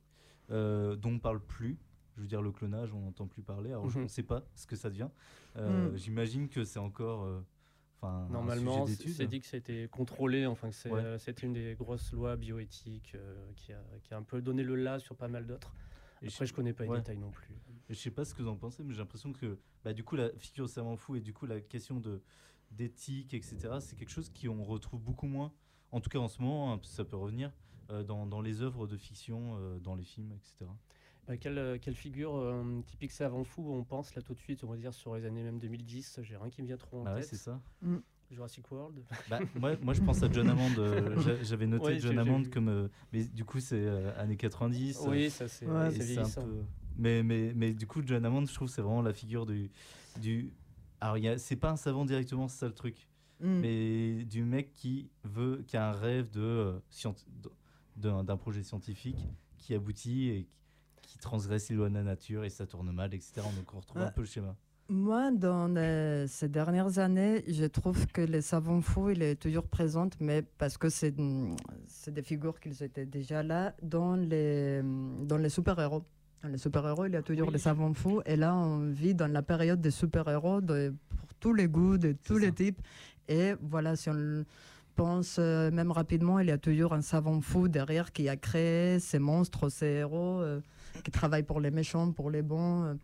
[0.51, 1.79] euh, dont on parle plus.
[2.17, 3.71] Je veux dire, le clonage, on n'entend plus parler.
[3.71, 4.05] Alors, je- Mhm.
[4.05, 5.09] ne sait pas ce que ça devient.
[5.57, 5.97] Euh, Mm.
[5.97, 7.41] J'imagine que c'est encore euh,
[7.97, 11.01] enfin, un Normalement, c'est dit que c'était contrôlé, enfin que c'est, Ouais.
[11.01, 14.63] euh, c'était une des grosses lois bioéthiques euh, qui, a, qui a un peu donné
[14.63, 15.73] le là sur pas mal d'autres.
[16.23, 16.99] Après, je connais pas les ouais.
[16.99, 17.55] détails non plus.
[17.91, 20.15] Je sais pas ce que vous en pensez, mais j'ai l'impression que bah, du coup,
[20.17, 22.23] la figure de savant fou et du coup, la question de
[22.71, 25.53] d'éthique, etc., c'est quelque chose qu'on retrouve beaucoup moins,
[25.91, 27.53] en tout cas en ce moment, hein, ça peut revenir,
[27.91, 30.71] euh, dans, dans les œuvres de fiction, euh, dans les films, etc.
[31.27, 34.63] Bah, quelle, euh, quelle figure euh, typique savant fou on pense là tout de suite,
[34.63, 37.07] on va dire sur les années même 2010, j'ai rien qui me vient trop en
[37.07, 37.31] Ah ouais, tête.
[37.31, 37.61] c'est ça.
[38.31, 39.03] Jurassic World.
[39.29, 40.71] Bah, moi, moi, je pense à John Hammond.
[40.79, 42.69] euh, j'a- J'avais noté Ouais, John Hammond comme.
[42.69, 45.01] euh, mais du coup, c'est euh, années 90.
[45.05, 46.43] euh, oui, ça c'est Ouais, ouais, un vieillissant.
[46.45, 46.63] peu-
[47.01, 49.71] Mais, mais, mais du coup, John Hammond, je trouve, c'est vraiment la figure du.
[50.21, 50.53] du...
[51.01, 53.09] Alors, il y a- c'est pas un savant directement, c'est ça le truc.
[53.41, 53.61] Mm.
[53.61, 57.15] Mais du mec qui veut, qui a un rêve de, euh, scient-
[57.97, 59.17] d'un projet scientifique
[59.57, 60.47] qui aboutit et
[61.03, 63.33] qui, transgresse les lois de la nature et ça tourne mal, etc.
[63.57, 64.13] Donc, on retrouve un Ouais.
[64.15, 64.55] peu le schéma.
[64.89, 65.75] Moi, dans
[66.29, 70.77] ces dernières années, je trouve que les savants fous, il est toujours présent, mais parce
[70.79, 74.83] que c'est des figures qui étaient déjà là dans les,
[75.25, 76.05] dans les super-héros.
[76.43, 77.53] Dans les super-héros, il y a toujours Oui.
[77.53, 78.23] les savants fous.
[78.25, 82.13] Et là, on vit dans la période des super-héros de, pour tous les goûts, de
[82.25, 82.47] tous ça.
[82.47, 82.81] les types.
[83.29, 84.45] Et voilà, si on
[84.97, 88.99] pense euh, même rapidement, il y a toujours un savant fou derrière qui a créé
[89.01, 90.61] ces monstres, ces héros, euh,
[91.05, 92.85] qui travaillent pour les méchants, pour les bons.
[92.85, 92.95] euh.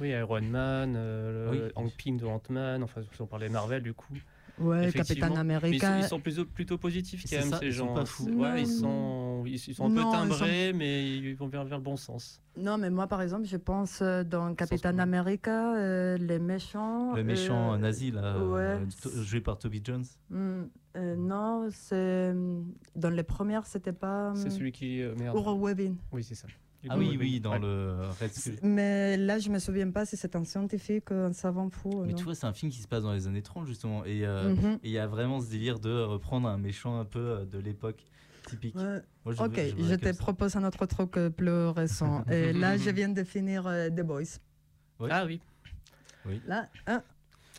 [0.00, 1.60] Oui, Iron Man, euh, Oui.
[1.74, 4.12] Hank Pym de Ant-Man, enfin si on parlait Marvel du coup.
[4.62, 4.90] Ouais.
[4.92, 5.98] Capitaine Mais ils sont, America.
[5.98, 7.94] ils sont plutôt, plutôt positifs quand même ça, ces ils sont gens.
[7.94, 8.28] pas fous.
[8.30, 11.64] Ouais, ils sont sont, ils, ils sont un peu Non, timbrés, mais ils vont vers,
[11.64, 12.40] vers le bon sens.
[12.56, 17.14] Non, mais moi, par exemple, je pense euh, dans Captain America, euh, les méchants.
[17.14, 19.22] Le méchant euh, nazi, là, euh, ouais.
[19.22, 20.04] joué par Toby Jones.
[20.30, 20.64] Hmm,
[20.96, 22.34] euh, non, c'est.
[22.94, 24.32] Dans les premières, c'était pas.
[24.36, 25.00] C'est celui qui.
[25.02, 25.36] euh, merde.
[25.60, 25.96] Webbing.
[26.12, 26.46] Oui, c'est ça.
[26.88, 28.58] Ah oui, oui, dans le Red Skull.
[28.62, 31.90] Mais là, je me souviens pas si c'est un scientifique, un savant fou.
[31.90, 32.18] ou Mais non.
[32.18, 34.04] tu vois, c'est un film qui se passe dans les années 30, justement.
[34.04, 34.72] Et euh, Mhm.
[34.82, 37.58] et il y a vraiment ce délire de reprendre un méchant un peu euh, de
[37.58, 38.02] l'époque
[38.48, 38.74] typique.
[38.74, 39.00] Ouais.
[39.24, 42.24] Moi, ok, je, te propose un autre truc euh, plus récent.
[42.30, 44.38] Et là, je viens de finir euh, The Boys.
[44.98, 45.08] Ouais.
[45.12, 45.40] Ah oui.
[46.46, 47.02] Là, hein,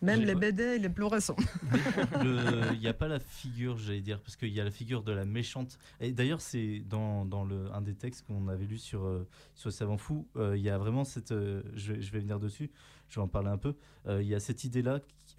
[0.04, 1.36] même les BD, il est plus récent.
[2.24, 5.04] Le- Il n'y a pas la figure, j'allais dire, parce qu'il y a la figure
[5.04, 5.78] de la méchante.
[6.00, 9.70] Et d'ailleurs, c'est dans, dans le, un des textes qu'on avait lu sur, euh, sur
[9.70, 11.32] le savant fou, euh, il y a vraiment cette.
[11.32, 12.70] euh, je, vais, je vais venir dessus,
[13.10, 13.76] je vais en parler un peu.
[14.10, 15.36] Il y a cette idée-là qui,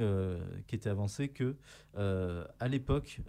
[0.66, 1.56] qui était avancée que,
[1.96, 3.20] à l'époque,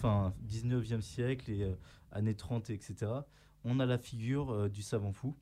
[0.00, 1.70] fin 19e siècle et
[2.12, 2.94] années 30, etc.,
[3.64, 5.36] on a la figure du savant fou.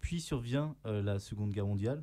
[0.00, 2.02] Puis survient la Seconde Guerre mondiale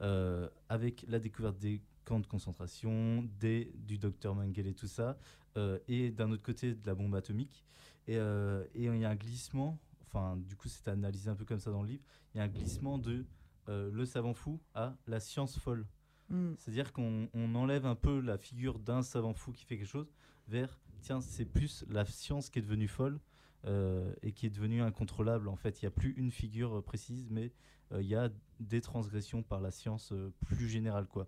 [0.00, 5.18] euh, avec la découverte des camps de concentration, des, du docteur Mengele et tout ça,
[5.56, 7.64] euh, et d'un autre côté de la bombe atomique.
[8.06, 11.44] Et euh, et il y a un glissement, enfin du coup c'est analysé un peu
[11.44, 13.24] comme ça dans le livre, il y a un glissement de
[13.68, 15.86] le savant fou à la science folle.
[16.28, 16.54] Mm.
[16.56, 20.08] C'est-à-dire qu'on on enlève un peu la figure d'un savant fou qui fait quelque chose
[20.48, 23.18] vers, tiens, c'est plus la science qui est devenue folle
[23.64, 25.48] euh, et qui est devenue incontrôlable.
[25.48, 27.52] En fait, il n'y a plus une figure précise, mais
[27.92, 28.28] il y a
[28.60, 31.06] des transgressions par la science euh, plus générale.
[31.06, 31.26] quoi.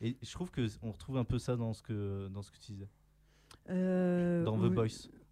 [0.00, 2.72] Et je trouve qu'on retrouve un peu ça dans ce que, dans ce que tu
[2.72, 2.88] disais.
[3.70, 4.70] Euh, Dans The oui.
[4.70, 4.86] Boys.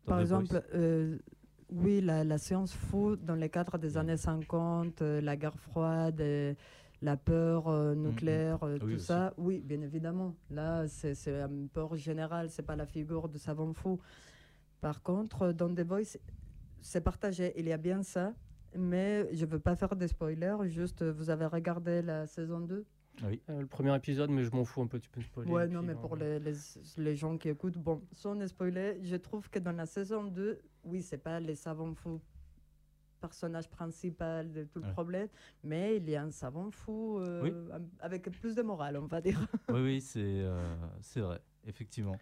[0.05, 0.63] Dans Par The exemple, Boys.
[0.75, 1.19] euh,
[1.71, 6.21] oui, la, la science fou dans le cadre des années 50, euh, la guerre froide,
[6.21, 6.55] euh,
[7.03, 9.07] la peur euh, nucléaire, euh, Ah oui, tout aussi.
[9.07, 10.35] ça, oui, bien évidemment.
[10.51, 13.99] Là, c'est une peur générale, c'est pas la figure de savant fou.
[14.81, 16.19] Par contre, dans The Voice,
[16.81, 18.33] c'est partagé, il y a bien ça,
[18.79, 22.85] mais je veux pas faire des spoilers, juste euh, vous avez regardé la saison 2
[23.25, 23.41] Oui.
[23.49, 25.51] Euh, le premier épisode, mais je m'en fous un peu, tu peux me spoiler.
[25.53, 26.55] Ouais, non, puis, mais pour les, les,
[26.99, 31.03] les gens qui écoutent, bon, sans spoiler, je trouve que dans la saison 2, oui,
[31.03, 32.21] c'est pas les savants fous
[33.21, 34.93] personnage principal de tout le Ouais.
[34.93, 35.29] problème,
[35.65, 37.83] mais il y a un savant fou euh, Oui.
[38.01, 39.41] avec plus de morale, on va dire.
[39.71, 42.19] oui, oui, c'est euh, c'est vrai, effectivement.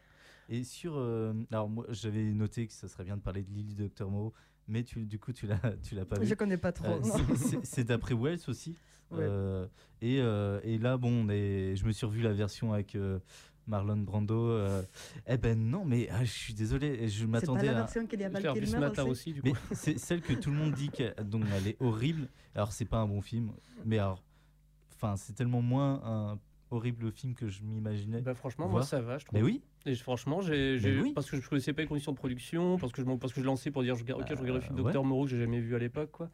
[0.49, 0.95] Et sur.
[0.97, 4.33] euh, alors, moi, j'avais noté que ça serait bien de parler de Lily Doctor Moreau,
[4.69, 6.27] mais tu, du coup, tu l'as tu l'as pas vu.
[6.27, 6.87] Je connais pas trop.
[6.87, 8.77] Euh, c'est- c'est- c'est d'après Wells aussi.
[9.11, 9.19] Ouais.
[9.21, 9.67] Euh,
[10.01, 13.19] et, euh, et là, bon, on est, je me suis revu la version avec euh,
[13.67, 14.49] Marlon Brando.
[14.49, 14.83] euh,
[15.27, 17.75] eh ben non, mais ah, je suis désolé, je C'est pas m'attendais la à.
[17.83, 19.11] version qu'il y a Val ce matin aussi.
[19.11, 19.49] aussi, du coup.
[19.71, 22.29] Mais c'est celle que tout le monde dit qu'elle donc elle est horrible.
[22.55, 23.53] Alors c'est pas un bon film,
[23.85, 24.23] mais alors,
[24.97, 26.39] enfin c'est tellement moins un
[26.71, 28.21] horrible film que je m'imaginais.
[28.23, 28.79] Bah, franchement, voir.
[28.79, 29.39] moi ça va, je trouve.
[29.39, 31.13] Mais oui, Et franchement, j'ai, oui.
[31.15, 33.47] parce que je connaissais pas les conditions de production, parce que je, parce que je
[33.47, 35.61] lançais pour dire, je, ok, je regarde le film Euh, Docteur Moreau que j'ai jamais
[35.61, 36.31] vu à l'époque, quoi.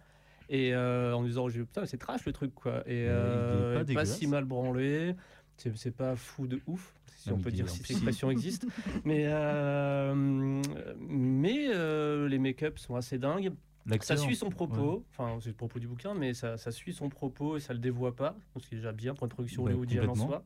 [0.48, 2.82] Et euh, en me disant, putain, c'est trash le truc, quoi.
[2.86, 5.14] Et euh, pas si mal branlé,
[5.56, 8.66] c'est, c'est pas fou de ouf, si Non, on peut dire si cette expression existe.
[9.04, 10.14] mais euh,
[11.08, 11.68] mais
[12.28, 13.52] les make-up sont assez dingues.
[14.00, 15.02] Ça suit son propos, ouais.
[15.10, 17.80] enfin c'est le propos du bouquin, mais ça, ça suit son propos et ça le
[17.80, 20.44] dévoie pas, ce qui est déjà bien pour une production Ouais, hollywoodienne en complètement.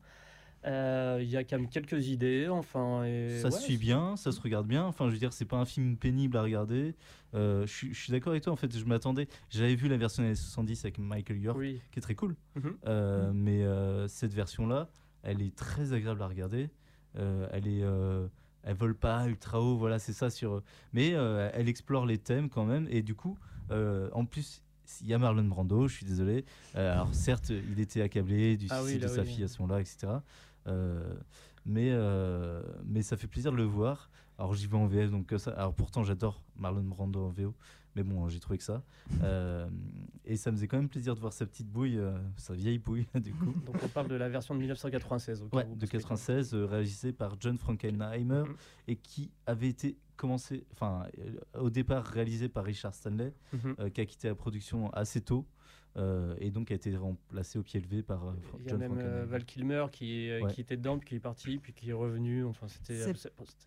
[0.65, 3.03] Euh, Il y a quand même quelques idées, enfin.
[3.05, 4.83] Et Ça ouais, se suit bien, ça se regarde bien.
[4.85, 6.95] Enfin, je veux dire, c'est pas un film pénible à regarder.
[7.33, 8.53] Euh, je suis- je suis d'accord avec toi.
[8.53, 9.27] En fait, je m'attendais.
[9.49, 11.81] J'avais vu la version des années 70 avec Michael York, Oui.
[11.91, 12.35] qui est très cool.
[12.55, 12.77] Mhm.
[12.87, 14.89] Euh, Mais cette version-là,
[15.23, 16.69] elle est très agréable à regarder.
[17.15, 17.83] Elle est,
[18.63, 19.77] elle vole pas ultra haut.
[19.77, 20.63] Voilà, c'est ça sur.
[20.93, 22.87] Mais elle explore les thèmes quand même.
[22.89, 23.37] Et du coup,
[23.69, 24.61] en plus.
[25.01, 26.45] Il y a Marlon Brando, je suis désolé.
[26.75, 29.27] Euh, alors certes, il était accablé du Ah oui, suicide de sa oui.
[29.27, 30.07] fille à ce moment-là, etc.
[30.67, 31.13] Euh,
[31.65, 34.09] mais, euh, mais ça fait plaisir de le voir.
[34.37, 35.51] Alors j'y vais en VF, donc ça.
[35.51, 37.53] Alors pourtant j'adore Marlon Brando en VO,
[37.95, 38.83] mais bon j'ai trouvé que ça.
[39.23, 39.67] Euh,
[40.25, 42.77] et ça me faisait quand même plaisir de voir sa petite bouille, euh, sa vieille
[42.79, 43.53] bouille du coup.
[43.65, 45.41] Donc on parle de la version de 1996.
[45.43, 48.55] au cas Ouais, de parce que- 96, euh, réalisé par John Frankenheimer Mhm.
[48.87, 51.03] et qui avait été commencé, enfin
[51.57, 53.75] au départ réalisé par Richard Stanley, Mhm.
[53.79, 55.45] euh, qui a quitté la production assez tôt
[55.97, 58.69] euh, et donc a été remplacé au pied levé par euh, Fra- Il y a
[58.71, 59.25] John même euh, Frankenheimer.
[59.31, 60.51] Val Kilmer qui, Ouais.
[60.53, 62.43] qui était dedans, puis qui est parti, puis qui est revenu.
[62.45, 63.01] Enfin, c'était.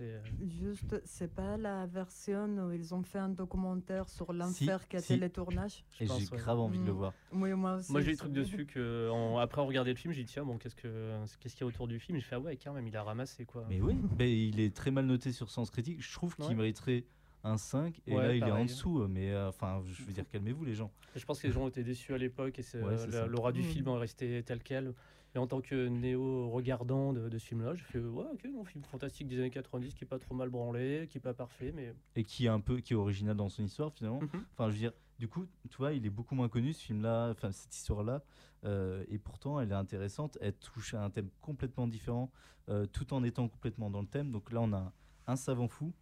[0.01, 0.21] Euh,
[0.61, 5.01] Juste, c'est pas la version où ils ont fait un documentaire sur l'enfer qui a
[5.01, 5.15] si.
[5.15, 6.39] été le tournage je Et j'ai ouais.
[6.39, 6.97] grave envie de le Mm.
[6.97, 7.13] voir.
[7.33, 7.93] Oui, moi aussi.
[7.93, 10.45] Moi j'ai des trucs dessus que en- après on regardait le film, j'ai dit tiens
[10.45, 12.73] bon qu'est-ce que qu'est-ce qu'il y a autour du film, je fais ah ouais quand
[12.73, 13.65] même il a ramassé quoi.
[13.69, 16.01] Mais oui, mais il est très mal noté sur Sens Critique.
[16.03, 16.55] Je trouve qu'il Ouais.
[16.55, 17.05] mériterait
[17.45, 19.07] un 5 et Ouais, là il est en dessous.
[19.09, 20.93] Mais euh, enfin, je veux dire, calmez-vous les gens.
[21.15, 23.61] Je pense que les gens étaient déçus à l'époque et c'est, Ouais, euh, l'aura du
[23.61, 23.65] Mm.
[23.65, 24.95] film est resté tel quel.
[25.35, 28.83] Et en tant que néo-regardant de, de ce film-là, je fais ouais, ok, non, film
[28.85, 31.93] fantastique des années 90 qui est pas trop mal branlé, qui est pas parfait, mais
[32.17, 34.21] Et qui est un peu qui est original dans son histoire finalement.
[34.21, 34.45] Mhm.
[34.55, 37.31] Enfin, je veux dire, du coup, tu vois, il est beaucoup moins connu ce film-là,
[37.31, 38.23] enfin cette histoire-là,
[38.65, 40.39] euh, et pourtant elle est intéressante.
[40.41, 42.31] Elle touche à un thème complètement différent,
[42.69, 44.31] euh, tout en étant complètement dans le thème.
[44.31, 44.93] Donc là, on a
[45.27, 45.93] un savant fou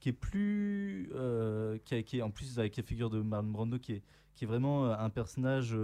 [0.00, 3.78] qui est plus, euh, qui, a- est en plus avec la figure de Marlon Brando,
[3.78, 4.02] qui est,
[4.34, 5.76] qui est vraiment euh, un personnage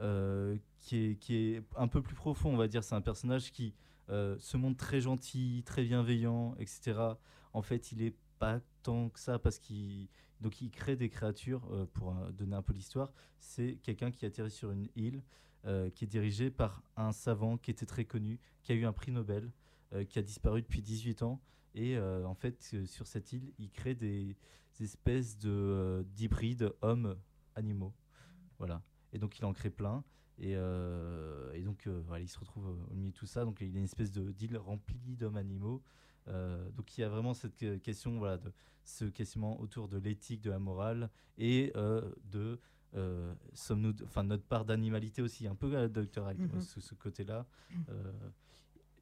[0.00, 2.84] euh, qui est, qui est un peu plus profond, on va dire.
[2.84, 3.74] C'est un personnage qui
[4.08, 6.94] se montre très gentil, très bienveillant, etc.
[7.52, 10.06] En fait, il est pas tant que ça parce qu'il
[10.40, 13.12] donc il crée des créatures pour donner un peu l'histoire.
[13.40, 15.22] C'est quelqu'un qui atterrit sur une île
[15.94, 19.10] qui est dirigé par un savant qui était très connu, qui a eu un prix
[19.10, 19.50] Nobel,
[20.08, 21.40] qui a disparu depuis 18 ans.
[21.76, 24.34] Et euh, en fait, euh, sur cette île, il crée des,
[24.78, 27.92] des espèces de euh, d'hybrides hommes-animaux.
[28.58, 28.82] Voilà.
[29.12, 30.02] Et donc il en crée plein.
[30.38, 33.44] Et, euh, et donc euh, voilà, il se retrouve au milieu de tout ça.
[33.44, 35.82] Donc il y a une espèce de d'île remplie d'hommes-animaux.
[36.28, 38.50] Euh, donc il y a vraiment cette que- question, voilà, de
[38.82, 41.72] ce questionnement autour de l'éthique, de la morale et
[42.32, 42.58] de
[43.52, 46.30] sommes-nous, enfin notre part d'animalité aussi, un peu à Dr.
[46.30, 47.46] Hyde, ce, ce côté-là.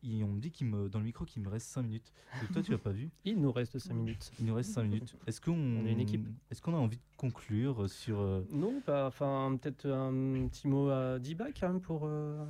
[0.05, 2.13] Euh, on me dit qu'il me, dans le micro qu'il me reste 5 minutes.
[2.53, 3.11] Toi tu l'as pas vu?
[3.25, 4.33] Il nous reste 5 minutes.
[4.39, 5.17] Il nous reste 5 minutes.
[5.27, 6.27] Est-ce qu'on On est une équipe.
[6.51, 10.89] Est-ce qu'on a envie de conclure sur euh, Non, pas, enfin, peut-être un petit mot
[10.91, 12.03] à Diba quand même pour.
[12.05, 12.45] euh,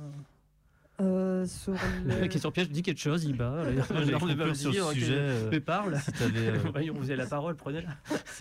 [1.01, 1.73] Euh, sur
[2.05, 2.27] La le...
[2.27, 3.61] question piège, dis quelque chose, Iba.
[3.61, 4.93] Allez, J'allais on est conclure sur ok.
[4.93, 5.99] sujet, euh, Mais parle.
[5.99, 7.97] si euh, Voyons, vous avez la parole, prenez-la.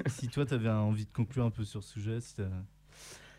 [0.07, 2.37] si toi tu avais envie de conclure un peu sur ce sujet, si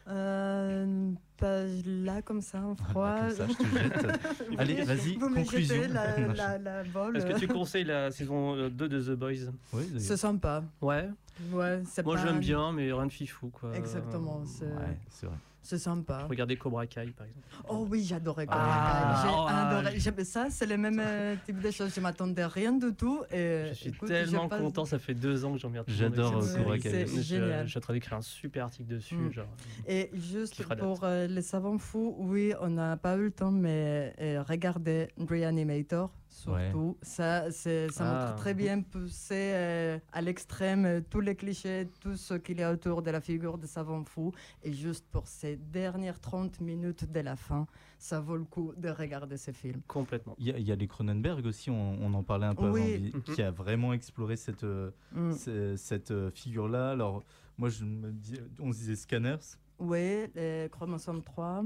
[0.07, 3.19] Euh, pas là comme ça en froid.
[3.21, 4.19] comme ça, je te jette.
[4.57, 5.75] Allez, vas-y, conclusion.
[5.89, 7.17] la, la, la balle.
[7.17, 9.51] Est-ce que tu conseilles la saison euh, 2 de The Boys?
[9.73, 9.83] Oui.
[9.97, 10.63] C'est sympa.
[10.81, 11.09] Ouais.
[11.51, 13.75] Ouais, Moi pas- j'aime bien, mais rien de fifou quoi.
[13.75, 15.35] Exactement, c'est Ouais, c'est vrai.
[15.65, 16.25] C'est sympa.
[16.29, 17.47] Regardez Cobra Kai par exemple.
[17.69, 19.27] Oh oui, j'adorais Cobra Ah, Kai.
[19.27, 19.95] J'ai ah, adoré.
[19.95, 21.93] je- J'aimais ça, c'est le même euh, type de choses.
[21.95, 23.23] Je m'attendais à rien du tout.
[23.31, 26.43] Et, Je suis écoute, tellement pas- content, ça fait deux ans que le monde J'adore,
[26.43, 26.57] euh.
[26.57, 26.89] Cobra Kai.
[26.89, 27.65] C'est Je- génial.
[27.65, 29.15] Je suis en train d'écrire un super article dessus.
[29.15, 29.31] Mm.
[29.31, 29.47] Genre.
[29.87, 34.13] Et juste pour euh, les savants fous, oui, on n'a pas eu le temps, mais
[34.21, 36.97] euh, regardez Reanimator, surtout.
[37.01, 38.25] Ça, c'est- ça Ah.
[38.25, 42.63] montre très bien poussé euh, à l'extrême euh, tous les clichés, tout ce qu'il y
[42.63, 44.31] a autour de la figure de savant fou.
[44.63, 47.65] Et juste pour ces dernières 30 minutes de la fin,
[47.97, 49.81] ça vaut le coup de regarder ce film.
[49.87, 50.35] Complètement.
[50.37, 52.69] Il y, a- il y a les Cronenberg aussi, on, on en parlait un peu
[52.69, 52.81] Oui.
[52.81, 53.35] avant, qui- Mhm.
[53.35, 55.31] qui a vraiment exploré cette, euh, Mm.
[55.33, 56.91] ce- cette figure-là.
[56.91, 57.23] Alors,
[57.57, 59.37] moi, je me dis, on se disait Scanners.
[59.79, 61.63] Oui, les chromosomes 3.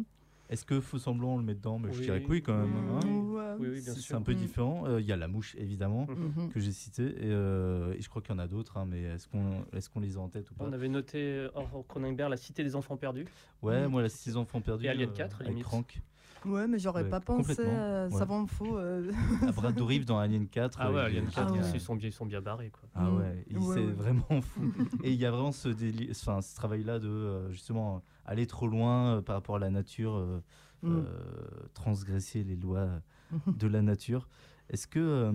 [0.49, 1.77] Est-ce que Faux Semblant, on le met dedans?
[1.77, 2.69] Mais Je dirais que oui, quand même.
[2.71, 3.18] Mm, hein.
[3.39, 3.55] Ouais.
[3.59, 4.35] Oui, oui, bien C'est- un peu Mm.
[4.37, 4.83] différent.
[4.87, 6.49] Euh, Il y a La Mouche, évidemment, Mhm.
[6.49, 7.03] que j'ai cité.
[7.03, 9.89] Et, euh, et je crois qu'il y en a d'autres, hein, mais est-ce qu'on est
[9.89, 10.65] qu'on les a en tête ou pas?
[10.67, 13.25] On avait noté euh, hors Cronenberg La Cité des Enfants Perdus.
[13.61, 13.91] Ouais, Mm.
[13.91, 14.85] moi, La Six Enfants Perdus.
[14.85, 15.63] Et Alien euh, 4, avec limite.
[15.65, 16.01] Crank.
[16.45, 18.17] Ouais, mais j'aurais Ouais, pas pensé à ouais.
[18.17, 18.77] savant fou.
[18.77, 19.11] euh.
[19.45, 20.77] À Brad Dourif dans Alien 4.
[20.79, 21.59] Ah euh, ouais, Alien il- 4, Ah ouais.
[21.73, 22.87] ils, sont bien, ils sont bien barrés quoi.
[22.95, 23.17] Ah Mm.
[23.17, 23.91] ouais, Ouais, c'est ouais.
[23.91, 24.61] vraiment fou.
[25.03, 28.47] Et il y a vraiment ce, déli- enfin, ce travail-là de euh, justement euh, aller
[28.47, 30.41] trop loin euh, par rapport à la nature, euh,
[30.81, 30.95] Mm.
[30.95, 31.03] euh,
[31.73, 32.87] transgresser les lois.
[33.47, 34.27] De la nature.
[34.69, 35.31] Est-ce que euh,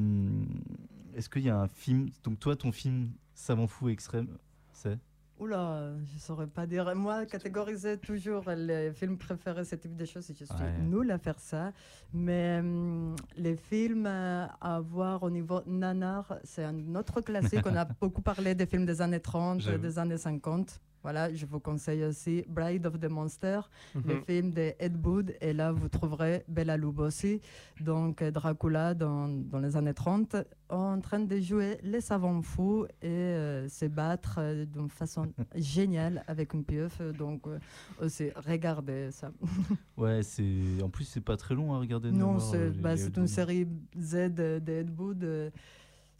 [1.15, 4.29] est-ce qu'il y a un film Donc toi, ton film savant fou extrême,
[4.73, 4.99] c'est?
[5.41, 6.95] Oula, je saurais pas dire.
[6.95, 10.79] Moi, catégoriser toujours les films préférés, ce type de choses, je suis Ouais.
[10.81, 11.73] nulle à faire ça.
[12.13, 17.67] Mais hum, les films euh, à voir au niveau nanar, c'est un autre classique.
[17.67, 19.79] On a beaucoup parlé des films des années 30, J'avoue.
[19.83, 20.81] des années 50.
[21.05, 23.61] Voilà, je vous conseille aussi Bride of the Monster,
[23.95, 24.23] le Mhm.
[24.25, 25.35] film de Ed Wood.
[25.43, 27.43] Et là, vous trouverez Bela Lugosi,
[27.79, 30.35] donc Dracula dans, dans les années 30,
[30.71, 36.25] en train de jouer les savants fous et euh, se battre euh, d'une façon géniale
[36.27, 37.13] avec une pieuvre.
[37.13, 37.59] Donc, euh,
[38.01, 39.31] aussi, regardez ça.
[39.99, 42.11] Ouais, c'est en plus c'est pas très long à regarder.
[42.11, 45.53] de non, c'est euh, bah, c'est une série Z de, de Ed Wood.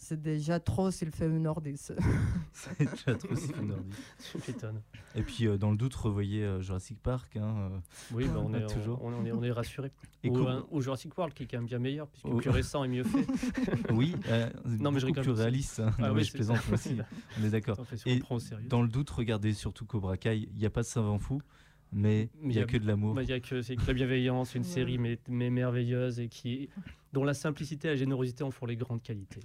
[0.05, 1.93] C'est déjà trop s'il fait une heure dix.
[2.53, 3.97] c'est déjà trop c'est une heure dix.
[4.45, 4.81] Tu m'étonnes.
[5.15, 7.37] Et puis euh, dans le doute, revoyez euh, Jurassic Park.
[7.37, 7.79] hein, euh.
[8.13, 9.03] Oui, bah, on, est, toujours.
[9.03, 9.91] on, on est, on est rassuré.
[10.23, 12.37] Et Ou, Jurassic World qui est quand même bien meilleur puisque Oh.
[12.37, 13.27] plus récent et mieux fait.
[13.93, 15.81] Oui, euh, Non, mais je rigole, plus réaliste.
[15.81, 15.91] hein.
[15.99, 16.97] Ah Non, oui, mais je c'est plaisante aussi.
[17.41, 17.79] On est d'accord.
[18.07, 18.23] Et.
[18.69, 20.37] Dans le doute, regardez surtout Cobra Kai.
[20.53, 21.41] Il n'y a pas de savant fou,
[21.95, 23.15] mais il n'y a que de l'amour.
[23.15, 26.29] Bah, Il y a que c'est que la bienveillance, une série mais, mais merveilleuse et
[26.29, 26.69] qui
[27.13, 29.39] dont la simplicité et la générosité en font les grandes qualités.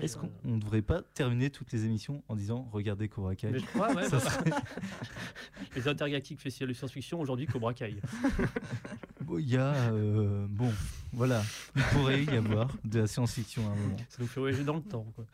[0.00, 3.50] Est-ce qu'on ne devrait pas terminer toutes les émissions en disant regardez Cobra Kai?
[3.52, 4.50] Mais je crois, ouais, bah, serait-
[5.76, 7.96] Les intergalactiques festivals de science-fiction aujourd'hui Cobra Kai.
[9.20, 10.72] Bon, Il y a euh, bon,
[11.12, 11.42] Voilà,
[11.76, 13.96] il pourrait y avoir de la science-fiction à un moment.
[14.08, 15.06] Ça nous fait voyager dans le temps.
[15.14, 15.24] Quoi.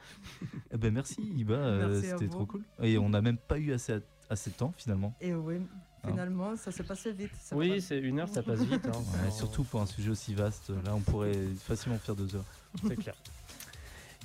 [0.70, 2.62] Eh ben merci Iba, euh, c'était trop cool.
[2.82, 3.94] Et on n'a même pas eu assez,
[4.28, 5.16] assez de temps finalement.
[5.22, 5.56] Et oui,
[6.04, 6.08] Hein.
[6.10, 7.30] finalement, ça s'est passé vite.
[7.52, 8.86] Oui, c'est une heure, ça passe vite.
[8.86, 8.92] hein.
[9.24, 11.34] Ouais, surtout pour un sujet aussi vaste, là on pourrait
[11.66, 12.44] facilement faire deux heures.
[12.86, 13.14] C'est clair.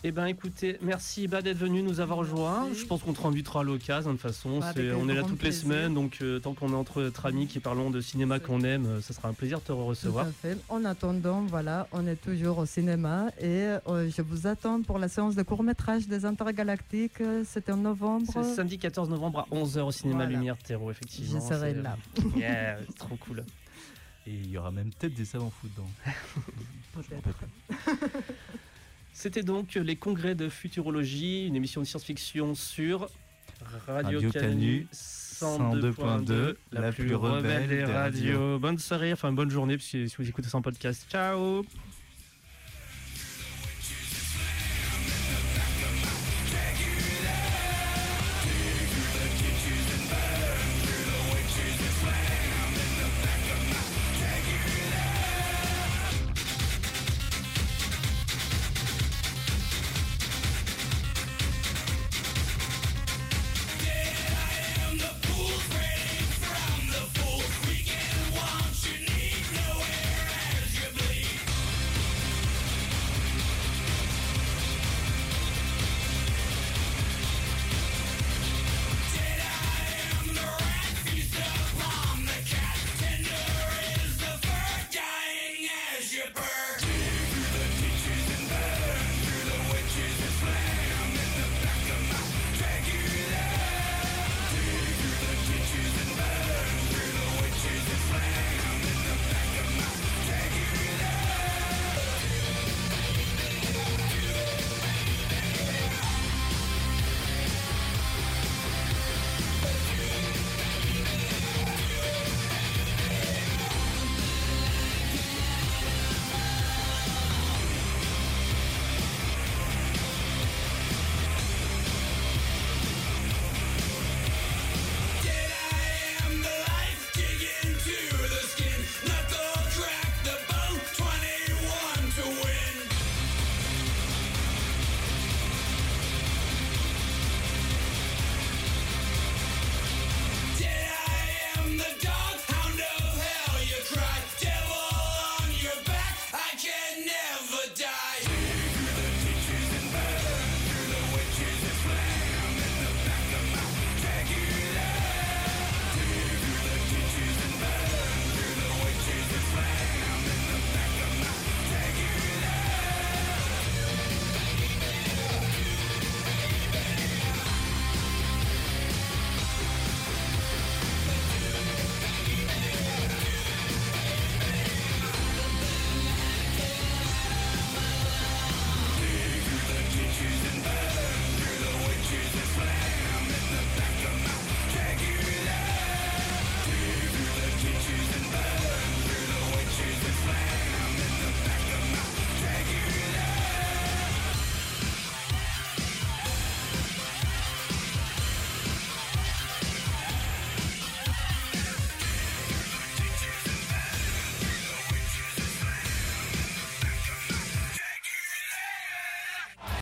[0.05, 2.65] Eh ben écoutez, merci Iba d'être venu nous avoir rejoint.
[2.65, 2.81] Merci.
[2.81, 4.59] Je pense qu'on te invitera à l'occasion de toute façon.
[4.59, 7.01] Bah, C'est- avec on est là toutes les semaines, donc euh, tant qu'on est entre
[7.01, 9.67] notre amis qui parlons de cinéma qu'on aime, euh, ça sera un plaisir de te
[9.71, 10.27] Tout recevoir.
[10.27, 10.57] à fait.
[10.67, 13.45] En attendant, voilà, on est toujours au cinéma et
[13.87, 17.21] euh, je vous attends pour la séance de court-métrage des Intergalactiques.
[17.21, 18.25] euh, C'était en novembre.
[18.33, 20.31] C'est samedi 14 novembre à 11h au cinéma Voilà.
[20.37, 21.39] Lumière Terreau, effectivement.
[21.39, 21.97] Je serai C'est- là.
[22.35, 23.45] Yeah, trop cool.
[24.27, 25.89] Et il y aura même peut-être des savants fous dedans.
[29.13, 33.09] C'était donc les congrès de futurologie, une émission de science-fiction sur
[33.87, 38.31] Radio, Radio Canu Canu 102.2, la, la plus plus rebelle rebelle des radios.
[38.31, 38.59] radios.
[38.59, 41.05] Bonne soirée, enfin bonne journée si si vous écoutez ça en podcast.
[41.09, 41.63] Ciao